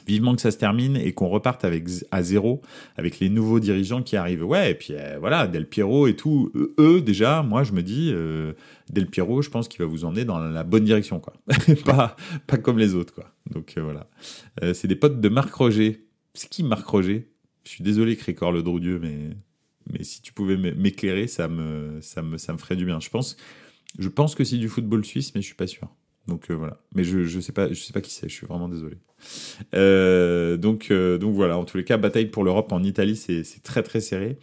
[0.08, 2.62] Vivement que ça se termine et qu'on reparte avec à zéro
[2.96, 4.44] avec les nouveaux dirigeants qui arrivent.
[4.44, 6.52] Ouais, et puis euh, voilà, Del Piero et tout.
[6.78, 8.54] Eux, déjà, moi je me dis, euh,
[8.90, 11.34] Del Piero, je pense qu'il va vous emmener dans la bonne direction, quoi.
[11.86, 13.32] pas, pas comme les autres, quoi.
[13.52, 14.08] Donc euh, voilà.
[14.74, 16.08] c'est des potes de Marc Roger.
[16.34, 17.32] C'est qui Marc Roger?
[17.64, 19.32] Je suis désolé, Crécor le Droudieu, mais
[19.92, 23.00] mais si tu pouvais m'éclairer, ça me, ça me ça me ferait du bien.
[23.00, 23.38] Je pense,
[23.98, 25.88] je pense que c'est du football suisse, mais je suis pas sûr.
[26.28, 26.80] Donc euh, voilà.
[26.94, 28.28] Mais je je sais pas je sais pas qui c'est.
[28.30, 28.98] Je suis vraiment désolé.
[29.74, 31.58] Euh, donc euh, donc voilà.
[31.58, 34.38] En tous les cas, bataille pour l'Europe en Italie, c'est très très serré.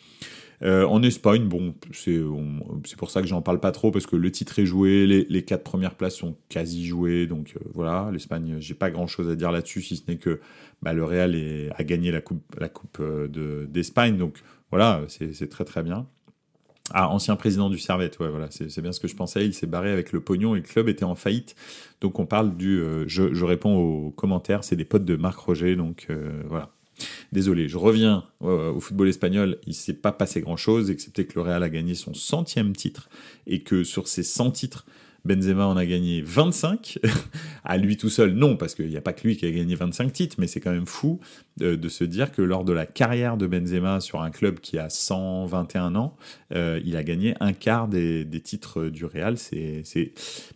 [0.64, 4.60] En Espagne, bon, c'est pour ça que j'en parle pas trop parce que le titre
[4.60, 8.10] est joué, les, les quatre premières places sont quasi jouées, donc voilà.
[8.12, 10.40] L'Espagne, j'ai pas grand chose à dire là-dessus, si ce n'est que
[10.80, 14.38] bah, le Real est, a gagné la coupe la coupe de d'Espagne, donc
[14.70, 16.06] voilà, c'est très très bien.
[16.94, 19.46] Ah, ancien président du Servette, ouais, voilà, c'est bien ce que je pensais.
[19.46, 21.56] Il s'est barré avec le pognon et le club était en faillite.
[22.00, 22.80] Donc on parle du.
[22.80, 26.70] Euh, je, réponds aux commentaires, c'est des potes de Marc Roger, donc euh, voilà.
[27.32, 29.58] Désolé, je reviens au football espagnol.
[29.66, 33.08] Il s'est pas passé grand chose, excepté que le Real a gagné son centième titre
[33.46, 34.86] et que sur ces 100 titres,
[35.24, 36.98] Benzema en a gagné 25.
[37.64, 39.74] à lui tout seul, non, parce qu'il n'y a pas que lui qui a gagné
[39.74, 41.20] 25 titres, mais c'est quand même fou
[41.56, 44.78] de, de, se dire que lors de la carrière de Benzema sur un club qui
[44.78, 46.16] a 121 ans,
[46.54, 49.38] euh, il a gagné un quart des, titres du Real.
[49.38, 50.12] C'est.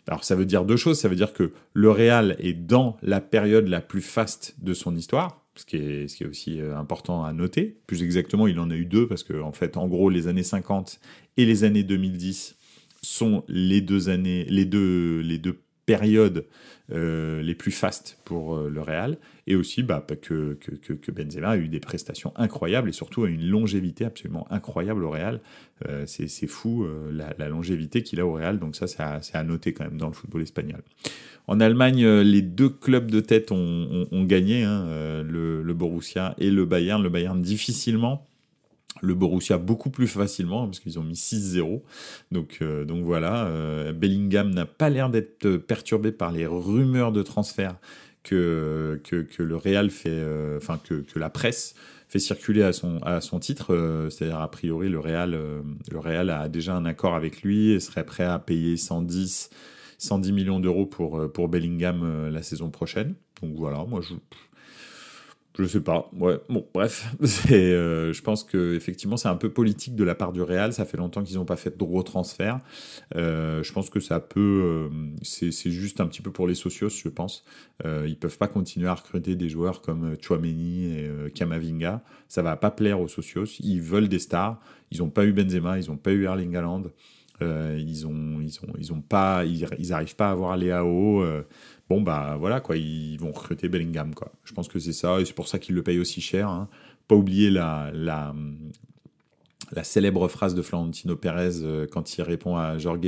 [0.09, 0.99] Alors ça veut dire deux choses.
[0.99, 4.97] Ça veut dire que le Real est dans la période la plus faste de son
[4.97, 7.79] histoire, ce qui est, aussi euh, important à noter.
[7.87, 10.43] Plus exactement, il en a eu deux, parce que en fait, en gros, les années
[10.43, 10.99] 50
[11.37, 12.56] et les années 2010
[13.07, 16.45] sont les deux années, les deux, les deux périodes
[16.93, 21.57] euh, les plus fastes pour euh, le Real, et aussi bah, que, que, Benzema a
[21.57, 25.41] eu des prestations incroyables et surtout a une longévité absolument incroyable au Real.
[25.89, 29.73] Euh, c'est fou la, longévité qu'il a au Real, donc ça c'est à, à, noter
[29.73, 30.83] quand même dans le football espagnol.
[31.47, 37.01] En Allemagne, les deux clubs de tête ont, gagné, hein, le Borussia et le Bayern.
[37.01, 38.27] Le Bayern difficilement
[39.03, 41.83] le Borussia beaucoup plus facilement parce qu'ils ont mis 6-0.
[42.33, 47.23] Donc, euh, donc voilà, euh, Bellingham n'a pas l'air d'être perturbé par les rumeurs de
[47.23, 47.77] transfert
[48.23, 51.75] que, que, le Real fait, euh, enfin que, que la presse
[52.09, 54.09] fait circuler à son, à son titre.
[54.11, 55.31] C'est-à-dire, a priori, le Real,
[55.91, 59.51] le Real a déjà un accord avec lui et serait prêt à payer 110,
[59.99, 63.15] 110 millions d'euros pour, pour Bellingham la saison prochaine.
[63.43, 64.15] Donc voilà, moi je
[65.59, 66.11] je sais pas.
[66.19, 66.39] Ouais.
[66.49, 67.07] Bon, bref,
[67.51, 70.73] euh, je pense que effectivement c'est un peu politique de la part du Real.
[70.73, 72.61] Ça fait longtemps qu'ils n'ont pas fait de gros transferts.
[73.15, 74.91] Euh, je pense que ça peut.
[74.91, 77.45] Euh, c'est juste un petit peu pour les socios, je pense.
[77.85, 82.03] Ils peuvent pas continuer à recruter des joueurs comme Chouameni et Kamavinga.
[82.29, 83.45] Ça va pas plaire aux socios.
[83.61, 84.61] Ils veulent des stars.
[84.91, 86.85] Ils n'ont pas eu Benzema, ils n'ont pas eu Erling Haaland.
[87.41, 91.23] ils ont, ils ont, ils ont pas, ils arrivent pas à avoir les AO
[91.89, 94.33] bon bah voilà quoi, ils vont recruter Bellingham quoi.
[94.45, 96.49] Je pense que c'est ça et c'est pour ça qu'ils le payent aussi cher.
[96.49, 96.69] Hein.
[97.09, 98.35] Pas oublier la, la,
[99.85, 103.01] célèbre phrase de Florentino Pérez euh, quand il répond à Jorge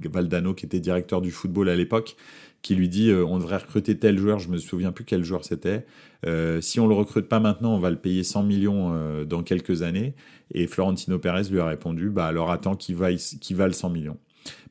[0.00, 2.16] Valdano qui était directeur du football à l'époque,
[2.60, 5.44] qui lui dit euh, on devrait recruter tel joueur, je me souviens plus quel joueur
[5.44, 5.86] c'était.
[6.26, 9.82] Euh, si on le recrute pas maintenant, on va le payer 100 millions dans quelques
[9.82, 10.14] années.
[10.52, 14.18] Et Florentino Pérez lui a répondu bah alors attends qu'il vaille, qu'il vale 100 millions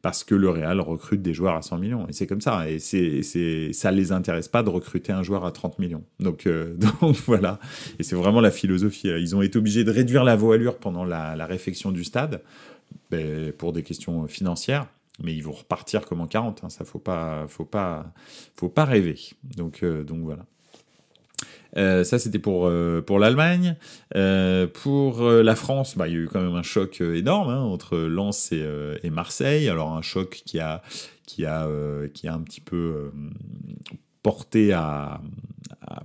[0.02, 2.08] parce que le Real recrute des joueurs à 100 millions.
[2.08, 2.70] Et c'est comme ça.
[2.70, 6.04] Et c'est, c'est, ça les intéresse pas de recruter un joueur à 30 millions.
[6.20, 7.60] Donc, euh, donc voilà.
[8.00, 9.08] Et c'est vraiment la philosophie.
[9.08, 12.42] Ils ont été obligés de réduire la voilure pendant la, la réfection du stade
[13.12, 14.88] ben, pour des questions financières.
[15.24, 16.64] Mais ils vont repartir comme en 40.
[16.64, 16.70] Hein.
[16.70, 18.14] Ça faut pas, faut pas,
[18.56, 19.18] faut pas rêver.
[19.44, 20.46] Donc, euh, donc voilà.
[21.78, 23.76] Euh, ça, c'était pour, euh, pour l'Allemagne.
[24.16, 27.62] Euh, pour la France, bah, il y a eu quand même un choc énorme hein,
[27.62, 29.70] entre Lens et, Marseille.
[29.70, 30.82] Alors un choc qui a,
[31.26, 31.68] qui a,
[32.14, 33.12] qui a un petit peu
[34.22, 35.22] porté à,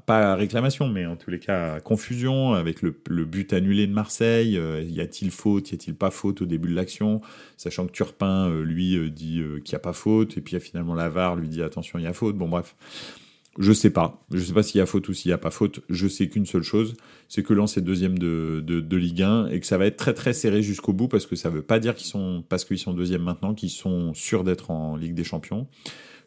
[0.06, 3.87] pas à réclamation, mais en tous les cas à confusion avec le, le but annulé
[3.87, 4.58] de Marseille.
[4.88, 7.20] y a-t-il faute, y a-t-il pas faute au début de l'action,
[7.56, 11.48] sachant que Turpin lui dit qu'il n'y a pas faute, et puis finalement Lavar lui
[11.48, 12.37] dit attention il y a faute.
[12.37, 12.74] Bon bref,
[13.59, 14.25] je sais pas.
[14.33, 15.81] Je sais pas s'il y a faute ou s'il n'y a pas faute.
[15.91, 16.95] Je sais qu'une seule chose,
[17.29, 20.15] c'est que Lens est deuxième de, de, Ligue 1 et que ça va être très
[20.15, 22.95] très serré jusqu'au bout parce que ça veut pas dire qu'ils sont, parce qu'ils sont
[22.95, 25.67] deuxième maintenant, qu'ils sont sûrs d'être en Ligue des Champions.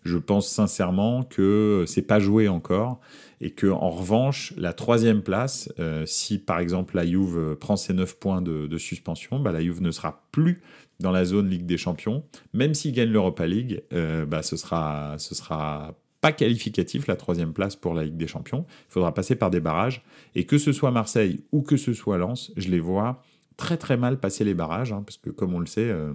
[0.03, 2.99] Je pense sincèrement que c'est pas joué encore
[3.41, 7.93] et que en revanche la troisième place, euh, si par exemple la Juve prend ses
[7.93, 10.61] 9 points de, de suspension, bah, la Juve ne sera plus
[10.99, 15.15] dans la zone Ligue des Champions, même s'il gagne l'Europa League, euh, bah, ce sera
[15.17, 15.95] ce sera
[16.31, 18.65] qualificatif, la troisième place pour la Ligue des Champions.
[18.89, 20.03] Il faudra passer par des barrages.
[20.35, 23.21] Et que ce soit Marseille ou que ce soit Lens, je les vois
[23.57, 26.13] très très mal passer les barrages, hein, parce que comme on le sait, euh,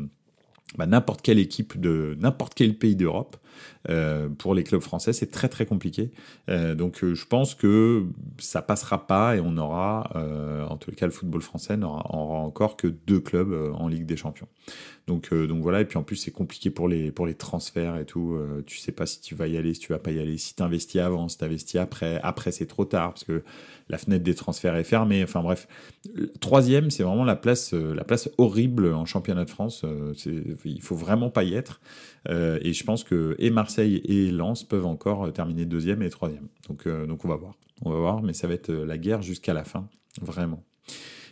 [0.76, 3.36] bah, n'importe quelle équipe de n'importe quel pays d'Europe,
[3.88, 6.10] euh, pour les clubs français, c'est très très compliqué.
[6.48, 8.04] Euh, donc je pense que
[8.38, 10.10] ça passera pas et on aura,
[10.68, 14.48] en tout cas le football français n'aura encore que deux clubs en Ligue des Champions.
[15.10, 17.96] Donc, euh, donc voilà, et puis en plus c'est compliqué pour les, pour les transferts
[17.96, 18.34] et tout.
[18.34, 20.38] Euh, tu sais pas si tu vas y aller, si tu vas pas y aller,
[20.38, 22.20] si tu investis avant, si tu investis après.
[22.22, 23.42] Après c'est trop tard parce que
[23.88, 25.24] la fenêtre des transferts est fermée.
[25.24, 25.66] Enfin bref,
[26.38, 29.84] troisième c'est vraiment la place, euh, la place horrible en championnat de France.
[30.24, 31.80] il faut vraiment pas y être.
[32.28, 36.46] et je pense que et Marseille et Lens peuvent encore terminer deuxième et troisième.
[36.68, 39.54] Donc, donc on va voir, on va voir, mais ça va être la guerre jusqu'à
[39.54, 39.88] la fin,
[40.22, 40.62] vraiment.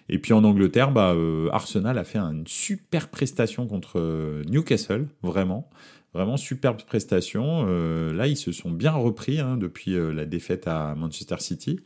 [0.09, 5.09] Et puis en Angleterre, bah, euh, Arsenal a fait une super prestation contre euh, Newcastle,
[5.23, 5.69] vraiment.
[6.15, 7.67] Vraiment superbe prestation.
[7.69, 11.81] Euh, là, ils se sont bien repris hein, depuis la défaite à Manchester City.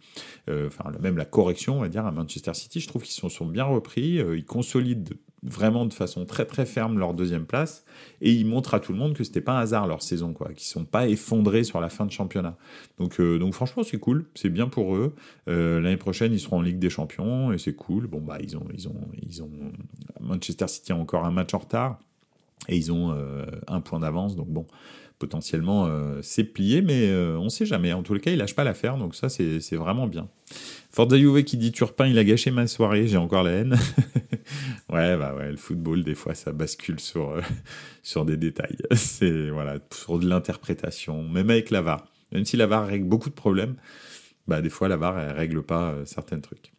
[0.49, 2.81] enfin, même la correction, on va dire, à Manchester City.
[2.81, 4.17] Je trouve qu'ils se sont bien repris.
[4.17, 7.85] ils consolident vraiment de façon très très ferme leur deuxième place
[8.21, 10.53] et ils montrent à tout le monde que c'était pas un hasard leur saison quoi
[10.55, 12.57] qu'ils sont pas effondrés sur la fin de championnat
[12.99, 15.15] donc euh, donc franchement c'est cool c'est bien pour eux
[15.49, 18.57] euh, l'année prochaine ils seront en Ligue des Champions et c'est cool bon bah ils
[18.57, 19.51] ont ils ont ils ont
[20.21, 21.99] Manchester City a encore un match en retard
[22.69, 24.67] et ils ont euh, un point d'avance donc bon
[25.19, 25.89] potentiellement
[26.21, 29.29] c'est plié mais on sait jamais en les cas ils lâchent pas l'affaire donc ça
[29.29, 30.29] c'est vraiment bien
[30.93, 33.73] Forza Juve qui dit Turpin, il a gâché ma soirée, j'ai encore la haine.
[34.93, 37.41] ouais, bah ouais, le football, des fois, ça bascule sur, euh,
[38.03, 38.77] sur des détails.
[38.93, 42.05] C'est, voilà, sur de l'interprétation, même avec la VAR.
[42.31, 43.77] Même si la VAR règle beaucoup de problèmes,
[44.47, 46.73] bah, des fois, la VAR, elle règle pas euh, certains trucs.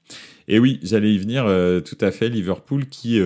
[0.48, 2.28] Et oui, j'allais y venir euh, tout à fait.
[2.28, 3.22] Liverpool qui,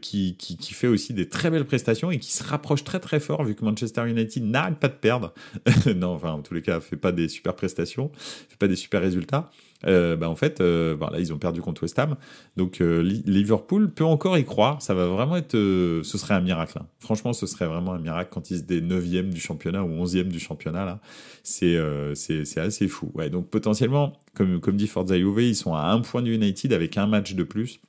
[0.00, 3.54] qui, fait aussi des très belles prestations et qui se rapproche très très fort vu
[3.54, 5.34] que Manchester United n'arrête pas de perdre.
[5.96, 8.12] non, enfin, en tous les cas, fait pas des super prestations,
[8.48, 9.50] fait pas des super résultats.
[9.86, 12.16] Euh, bah en fait, euh, bah là, ils ont perdu contre West Ham.
[12.56, 14.82] Donc, euh, Liverpool peut encore y croire.
[14.82, 15.52] Ça va vraiment être.
[15.52, 16.78] ce serait un miracle.
[16.80, 16.86] Hein.
[16.98, 20.28] Franchement, ce serait vraiment un miracle quand ils se des 9e du championnat ou 11e
[20.28, 20.84] du championnat.
[20.84, 21.00] là.
[21.42, 21.78] C'est
[22.14, 23.10] c'est assez fou.
[23.14, 26.72] Ouais, donc, potentiellement, comme, comme dit Forza Juve, ils sont à un point du United
[26.72, 27.80] avec un match de plus.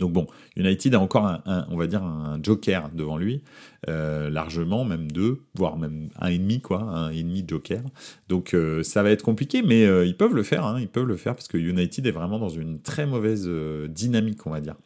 [0.00, 3.42] Donc bon, United a encore un, on va dire un joker devant lui,
[3.88, 7.82] euh, largement, même deux, voire même un et demi quoi, un et demi joker.
[8.28, 11.06] Donc euh, ça va être compliqué, mais euh, ils peuvent le faire, hein, ils peuvent
[11.06, 13.48] le faire parce que United est vraiment dans une très mauvaise
[13.88, 14.76] dynamique, on va dire.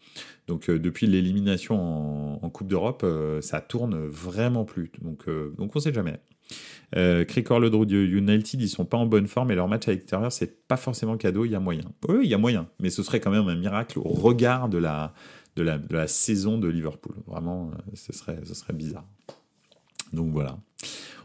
[0.48, 3.06] Donc depuis l'élimination en, Coupe d'Europe,
[3.40, 4.90] ça tourne vraiment plus.
[5.00, 6.18] Donc donc on sait jamais.
[6.96, 10.66] Euh, de United, ils sont pas en bonne forme et leur match à l'extérieur, c'est
[10.68, 11.84] pas forcément cadeau, il y a moyen.
[12.08, 14.78] Oui, il y a moyen, mais ce serait quand même un miracle au regard de
[14.78, 15.12] la,
[15.56, 17.16] de la, de la saison de Liverpool.
[17.26, 19.06] Vraiment, euh, ce serait, ce serait bizarre.
[20.12, 20.58] Donc voilà.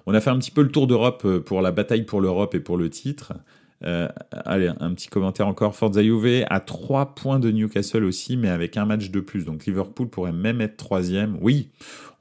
[0.06, 2.56] On a fait un petit peu le tour d'Europe euh, pour la bataille pour l'Europe
[2.56, 3.34] et pour le titre.
[3.86, 5.76] Euh, allez, un petit commentaire encore.
[5.76, 9.46] Forza Juve à 3 points de Newcastle aussi, mais avec un match de plus.
[9.46, 11.38] Donc Liverpool pourrait même être troisième.
[11.42, 11.70] Oui,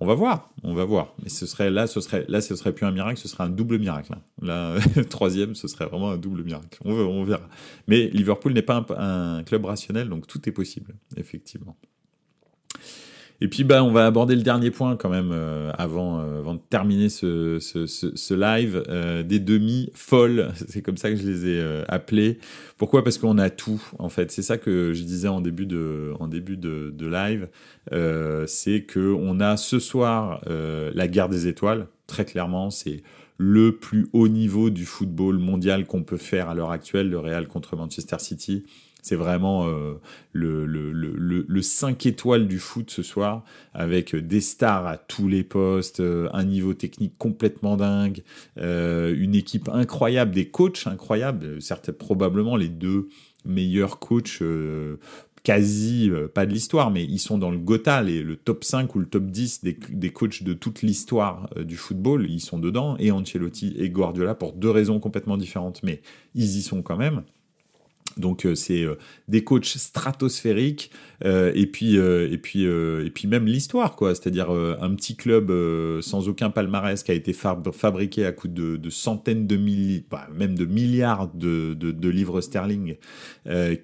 [0.00, 1.14] on va voir, on va voir.
[1.22, 3.50] Mais ce serait là, ce serait là, ce serait plus un miracle, ce serait un
[3.50, 4.12] double miracle.
[4.14, 4.20] Hein.
[4.42, 4.76] Là,
[5.10, 6.78] troisième, ce serait vraiment un double miracle.
[6.84, 7.48] On, on verra.
[7.88, 11.76] Mais Liverpool n'est pas un club rationnel, donc tout est possible, effectivement.
[13.40, 16.54] Et puis bah on va aborder le dernier point quand même euh, avant, euh, avant
[16.54, 20.52] de terminer ce, ce, ce, live euh, des demi folles.
[20.68, 22.38] C'est comme ça que je les ai appelés.
[22.76, 23.04] Pourquoi?
[23.04, 24.32] Parce qu'on a tout en fait.
[24.32, 27.48] C'est ça que je disais en début de en début de, de live.
[28.46, 31.86] c'est que on a ce soir la guerre des étoiles.
[32.08, 33.02] Très clairement, c'est
[33.36, 37.46] le plus haut niveau du football mondial qu'on peut faire à l'heure actuelle, le Real
[37.46, 38.64] contre Manchester City.
[39.02, 39.94] C'est vraiment euh,
[40.32, 45.28] le, le, le, le, 5 étoiles du foot ce soir, avec des stars à tous
[45.28, 48.22] les postes, euh, un niveau technique complètement dingue,
[48.58, 53.08] euh, une équipe incroyable, des coachs incroyables, certes probablement les deux
[53.44, 54.42] meilleurs coachs
[55.44, 58.98] quasi, pas de l'histoire, mais ils sont dans le Gotha, les, le top 5 ou
[58.98, 63.12] le top 10 des, des coachs de toute l'histoire du football, ils sont dedans, et
[63.12, 66.02] Ancelotti et Guardiola pour deux raisons complètement différentes, mais
[66.34, 67.22] ils y sont quand même.
[68.18, 68.96] Donc euh, c'est euh,
[69.28, 70.90] des coachs stratosphériques
[71.24, 75.52] euh, et puis et puis et puis même l'histoire quoi, c'est-à-dire un petit club
[76.00, 80.56] sans aucun palmarès qui a été fabriqué à coût de, centaines de milliers, bah, même
[80.56, 82.96] de milliards de livres sterling,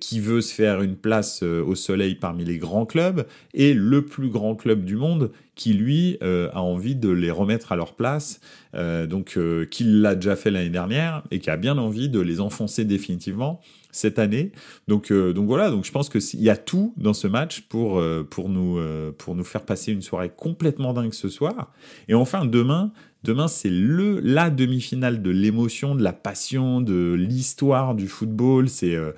[0.01, 4.29] qui veut se faire une place au soleil parmi les grands clubs et le plus
[4.29, 8.41] grand club du monde qui lui a envie de les remettre à leur place,
[8.75, 9.39] donc
[9.71, 13.61] qui l'a déjà fait l'année dernière et qui a bien envie de les enfoncer définitivement
[13.95, 14.51] cette année.
[14.89, 17.99] Donc, euh, donc voilà, donc je pense qu'il y a tout dans ce match pour,
[17.99, 21.73] euh, pour, nous, euh, pour nous faire passer une soirée complètement dingue ce soir.
[22.09, 22.93] Et enfin, demain,
[23.23, 28.69] demain c'est le la demi-finale de l'émotion, de la passion, de l'histoire du football.
[28.69, 29.15] C'est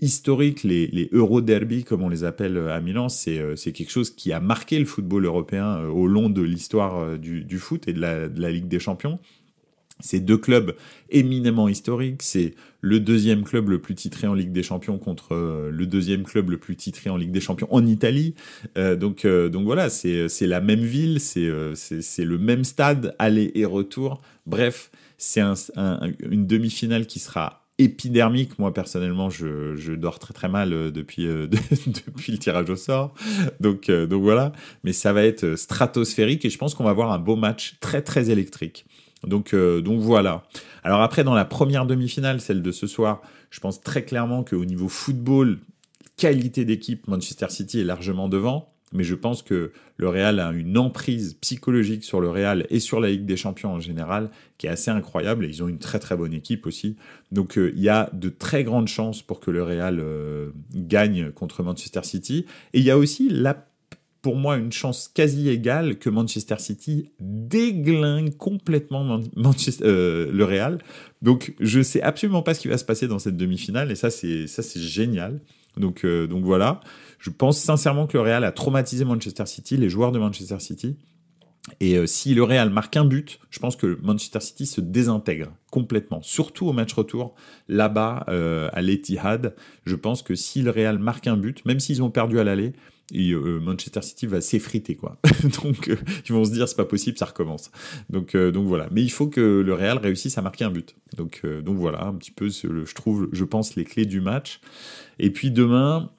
[0.00, 4.10] historique, les, les Euro Derby, comme on les appelle à Milan, c'est c'est quelque chose
[4.10, 8.00] qui a marqué le football européen au long de l'histoire du, du foot et de
[8.00, 9.20] la, de la Ligue des Champions.
[10.00, 10.76] Ces deux clubs
[11.08, 15.70] éminemment historiques, c'est le deuxième club le plus titré en Ligue des Champions contre euh,
[15.70, 18.34] le deuxième club le plus titré en Ligue des Champions en Italie.
[18.76, 23.64] Euh, donc, euh, donc voilà, c'est la même ville, c'est le même stade, aller et
[23.64, 24.20] retour.
[24.44, 25.54] Bref, c'est un,
[26.20, 28.58] une demi-finale qui sera épidermique.
[28.58, 31.26] Moi, personnellement, je, je dors très très mal depuis,
[32.06, 33.14] depuis le tirage au sort.
[33.60, 34.52] Donc, donc voilà.
[34.84, 38.02] Mais ça va être stratosphérique et je pense qu'on va avoir un beau match très
[38.02, 38.84] très électrique.
[39.26, 40.44] Donc, euh, donc voilà.
[40.82, 44.64] Alors après, dans la première demi-finale, celle de ce soir, je pense très clairement qu'au
[44.64, 45.58] niveau football,
[46.16, 48.72] qualité d'équipe, Manchester City est largement devant.
[48.92, 53.00] Mais je pense que le Real a une emprise psychologique sur le Real et sur
[53.00, 55.44] la Ligue des Champions en général qui est assez incroyable.
[55.44, 56.96] Et ils ont une très très bonne équipe aussi.
[57.32, 61.32] Donc euh, il y a de très grandes chances pour que le Real euh, gagne
[61.32, 62.46] contre Manchester City.
[62.74, 63.66] Et il y a aussi la
[64.26, 69.20] pour moi une chance quasi égale que Manchester City déglingue complètement
[69.82, 70.78] euh, le Real.
[71.22, 74.10] Donc je sais absolument pas ce qui va se passer dans cette demi-finale et ça
[74.10, 75.40] c'est ça c'est génial.
[75.76, 76.80] Donc euh, donc voilà,
[77.20, 80.96] je pense sincèrement que le Real a traumatisé Manchester City, les joueurs de Manchester City.
[81.78, 85.52] Et euh, si le Real marque un but, je pense que Manchester City se désintègre
[85.70, 87.36] complètement, surtout au match retour
[87.68, 88.24] là-bas
[88.72, 89.54] à l'Etihad.
[89.84, 92.72] Je pense que si le Real marque un but, même s'ils ont perdu à l'aller,
[93.12, 95.18] et euh, Manchester City va s'effriter quoi.
[95.62, 95.96] donc euh,
[96.28, 97.70] ils vont se dire c'est pas possible, ça recommence.
[98.10, 100.96] Donc euh, donc voilà, mais il faut que le Real réussisse à marquer un but.
[101.16, 104.60] Donc donc voilà un petit peu je trouve je pense les clés du match.
[105.18, 106.10] Et puis demain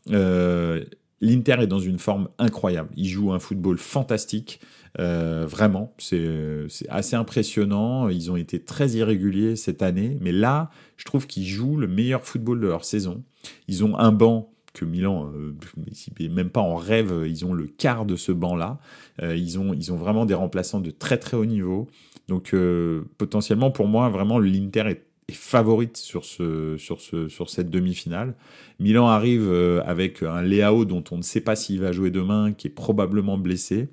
[1.20, 2.90] l'Inter est dans une forme incroyable.
[2.96, 4.62] Il joue un football fantastique.
[4.98, 8.08] vraiment, c'est assez impressionnant.
[8.10, 12.24] Ils ont été très irréguliers cette année, mais là, je trouve qu'ils jouent le meilleur
[12.24, 13.24] football de leur saison.
[13.68, 14.52] Ils ont un banc
[14.86, 18.80] Milan, euh, même pas en rêve, ils ont le quart de ce banc-là.
[19.22, 21.88] Euh, ils, ont, vraiment des remplaçants de très très haut niveau.
[22.28, 27.70] Donc euh, potentiellement, pour moi, vraiment, l'Inter est, favorite sur, ce, sur, ce, sur cette
[27.70, 28.34] demi-finale.
[28.80, 29.52] Milan arrive
[29.86, 33.38] avec un Léao dont on ne sait pas s'il va jouer demain, qui est probablement
[33.38, 33.90] blessé.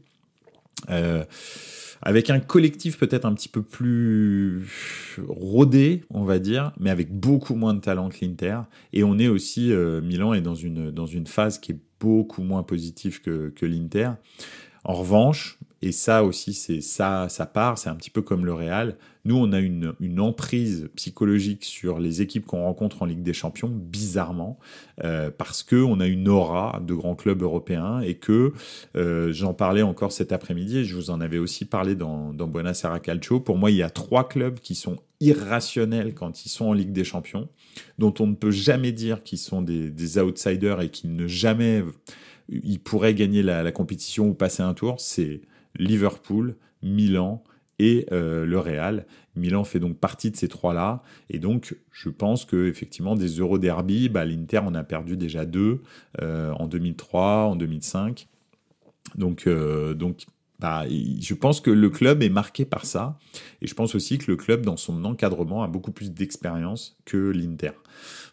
[2.04, 4.66] Avec un collectif peut-être un petit peu plus
[5.26, 8.58] rodé, on va dire, mais avec beaucoup moins de talent que l'Inter.
[8.92, 12.42] Et on est aussi, euh, Milan est dans une, dans une phase qui est beaucoup
[12.42, 14.10] moins positive que, que l'Inter.
[14.84, 17.76] En revanche, Et ça aussi, c'est ça, ça part.
[17.76, 18.96] C'est un petit peu comme le Real.
[19.26, 23.68] Nous, on a une, emprise psychologique sur les équipes qu'on rencontre en Ligue des Champions,
[23.68, 24.58] bizarrement,
[25.02, 28.54] euh, parce que on a une aura de grands clubs européens et que
[28.96, 32.82] euh, j'en parlais encore cet après-midi je vous en avais aussi parlé dans, dans Buenos
[32.84, 33.40] Aires Calcio.
[33.40, 36.92] Pour moi, il y a trois clubs qui sont irrationnels quand ils sont en Ligue
[36.92, 37.50] des Champions,
[37.98, 41.84] dont on ne peut jamais dire qu'ils sont des, des outsiders et qu'ils ne jamais
[42.48, 44.96] ils pourraient gagner la, la compétition ou passer un tour.
[44.98, 45.42] C'est
[45.76, 47.42] Liverpool, Milan
[47.78, 49.06] et euh, le Real.
[49.36, 51.02] Milan fait donc partie de ces trois-là.
[51.28, 55.44] Et donc, je pense que effectivement des Euro Derby, bah, l'Inter en a perdu déjà
[55.44, 55.82] deux
[56.22, 58.28] euh, en 2003, en 2005.
[59.16, 60.24] Donc, euh, donc
[60.60, 63.18] bah, je pense que le club est marqué par ça.
[63.60, 67.16] Et je pense aussi que le club, dans son encadrement, a beaucoup plus d'expérience que
[67.16, 67.72] l'Inter.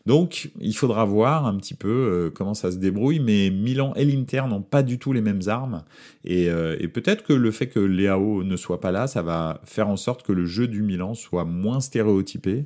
[0.05, 4.05] Donc, il faudra voir un petit peu euh, comment ça se débrouille, mais Milan et
[4.05, 5.83] l'Inter n'ont pas du tout les mêmes armes,
[6.25, 9.87] et, euh, peut-être que le fait que Léao ne soit pas là, ça va faire
[9.87, 12.65] en sorte que le jeu du Milan soit moins stéréotypé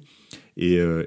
[0.57, 1.03] et, euh,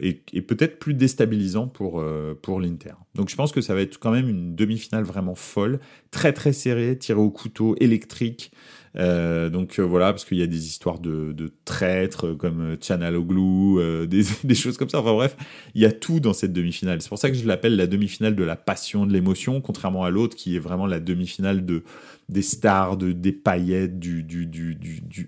[0.47, 2.05] peut-être plus déstabilisant pour,
[2.43, 2.95] pour l'Inter.
[3.15, 6.53] Donc, je pense que ça va être quand même une demi-finale vraiment folle, très très
[6.53, 8.53] serrée, tirée au couteau, électrique.
[8.97, 11.35] Euh, donc euh, voilà, parce qu'il y a des histoires de,
[11.65, 14.07] traîtres euh, comme Chanaloglu, euh,
[14.45, 15.01] des, choses comme ça.
[15.01, 15.37] Enfin bref,
[15.75, 17.01] il y a tout dans cette demi-finale.
[17.03, 20.11] C'est pour ça que je l'appelle la demi-finale de la passion, de l'émotion, contrairement à
[20.11, 21.83] l'autre qui est vraiment la demi-finale de
[22.29, 24.27] des stars, de, des paillettes, du,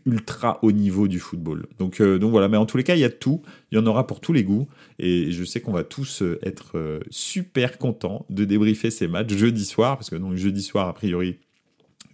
[0.04, 1.66] ultra haut niveau du football.
[1.78, 3.40] Donc, donc voilà, mais en tous les cas, il y a tout,
[3.72, 7.00] il y en aura pour tous les goûts, et je sais qu'on va tous être
[7.08, 11.38] super contents de débriefer ces matchs jeudi soir, parce que donc jeudi soir, a priori,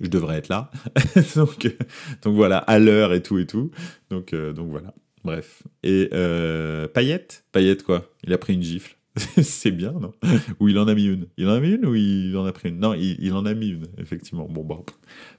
[0.01, 0.71] je devrais être là.
[1.37, 1.77] donc,
[2.23, 3.71] donc voilà, à l'heure et tout et tout.
[4.11, 4.95] Donc, euh, donc voilà.
[5.25, 5.63] Bref.
[5.83, 7.45] Et euh, Payette?
[7.53, 8.13] Payette quoi?
[8.25, 8.97] Il a pris une gifle.
[9.43, 10.13] c'est bien, non?
[10.61, 11.27] Ou il en a mis une?
[11.39, 12.79] Il en a mis une ou il en a pris une?
[12.79, 14.47] Non, il, en a mis une, effectivement.
[14.47, 14.85] Bon, bon.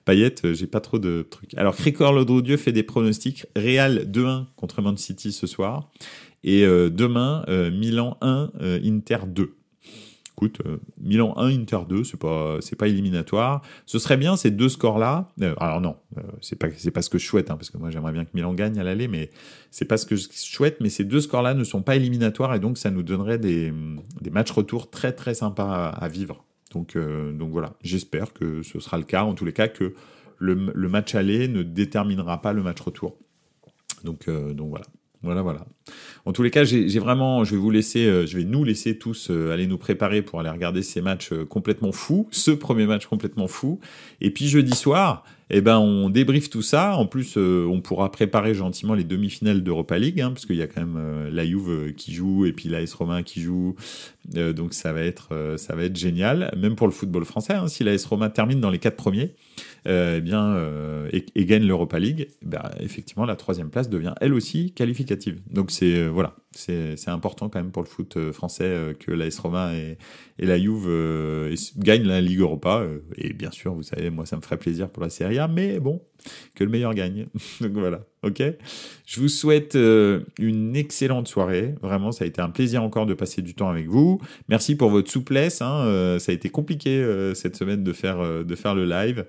[0.03, 1.53] Payette, euh, j'ai pas trop de trucs.
[1.55, 3.45] Alors, Cricor Lodrodieu fait des pronostics.
[3.55, 5.91] Real 2-1 contre Man City ce soir.
[6.43, 9.56] Et demain, Milan 1, euh, Inter 2
[10.37, 13.63] écoute, euh, Milan 1, Inter 2, c'est pas, pas éliminatoire.
[13.87, 15.29] Ce serait bien ces deux scores-là.
[15.41, 17.89] Euh, alors non, euh, c'est pas, c'est ce que je souhaite, hein, parce que moi
[17.89, 19.31] j'aimerais bien que Milan gagne à l'aller, mais
[19.71, 20.79] c'est pas ce que je souhaite.
[20.79, 23.73] Mais ces deux scores-là ne sont pas éliminatoires et donc ça nous donnerait des,
[24.21, 26.45] des matchs retour très très sympas à, vivre.
[26.73, 29.23] Donc, donc voilà, j'espère que ce sera le cas.
[29.23, 29.95] En tous les cas, que
[30.37, 33.17] le, le match aller ne déterminera pas le match retour.
[34.03, 34.85] Donc, donc voilà.
[35.23, 35.65] Voilà, voilà.
[36.25, 38.97] En tous les cas, j'ai vraiment, je vais vous laisser, euh, je vais nous laisser
[38.97, 42.85] tous euh, aller nous préparer pour aller regarder ces matchs euh, complètement fous, ce premier
[42.85, 43.79] match complètement fou.
[44.21, 46.95] Et puis jeudi soir, eh ben on débriefe tout ça.
[46.97, 50.67] En plus, on pourra préparer gentiment les demi-finales d'Europa League, hein, parce qu'il y a
[50.67, 53.75] quand même la Juve qui joue et puis l'AS Romain qui joue.
[54.33, 57.53] donc ça va être, ça va être génial, même pour le football français.
[57.53, 59.35] Hein, si l'AS Romain termine dans les quatre premiers,
[59.87, 64.13] euh, eh bien, euh, et, et, gagne l'Europa League, bah, effectivement, la troisième place devient
[64.19, 65.39] elle aussi qualificative.
[65.49, 69.11] Donc c'est euh, voilà, c'est important quand même pour le foot euh, français euh, que
[69.11, 69.97] l'AS Roma et,
[70.39, 72.85] la Juve euh, gagnent la Ligue Europa.
[73.15, 75.79] et bien sûr, vous savez, moi, ça me ferait plaisir pour la Serie A, mais
[75.79, 76.01] bon,
[76.55, 77.27] que le meilleur gagne.
[77.61, 78.43] Donc voilà, ok
[79.05, 81.73] Je vous souhaite une excellente soirée.
[81.81, 84.21] Vraiment, ça a été un plaisir encore de passer du temps avec vous.
[84.47, 85.61] Merci pour votre souplesse.
[85.61, 86.17] Hein.
[86.19, 87.03] ça a été compliqué
[87.33, 89.25] cette semaine de faire, de faire le live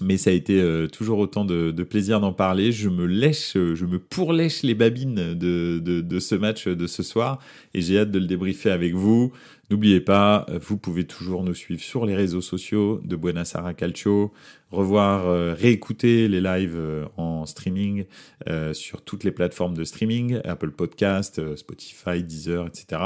[0.00, 2.72] mais ça a été euh, toujours autant de, plaisir d'en parler.
[2.72, 6.86] Je me lèche, euh, je me pourlèche les babines de, de, de ce match de
[6.86, 7.38] ce soir
[7.74, 9.32] et j'ai hâte de le débriefer avec vous.
[9.70, 14.32] N'oubliez pas, vous pouvez toujours nous suivre sur les réseaux sociaux de Buenos Aires Calcio,
[14.72, 18.06] revoir, euh, réécouter les lives euh, en streaming
[18.48, 23.00] euh, sur toutes les plateformes de streaming, Apple Podcast, euh, Spotify, Deezer, etc.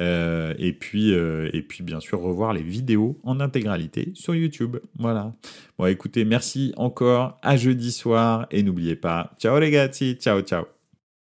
[0.00, 4.76] Euh, et puis, et puis bien sûr revoir les vidéos en intégralité sur YouTube.
[4.96, 5.34] Voilà.
[5.76, 7.38] Bon, écoutez, merci encore.
[7.42, 10.79] À jeudi soir et n'oubliez pas, ciao les gars, ciao ciao.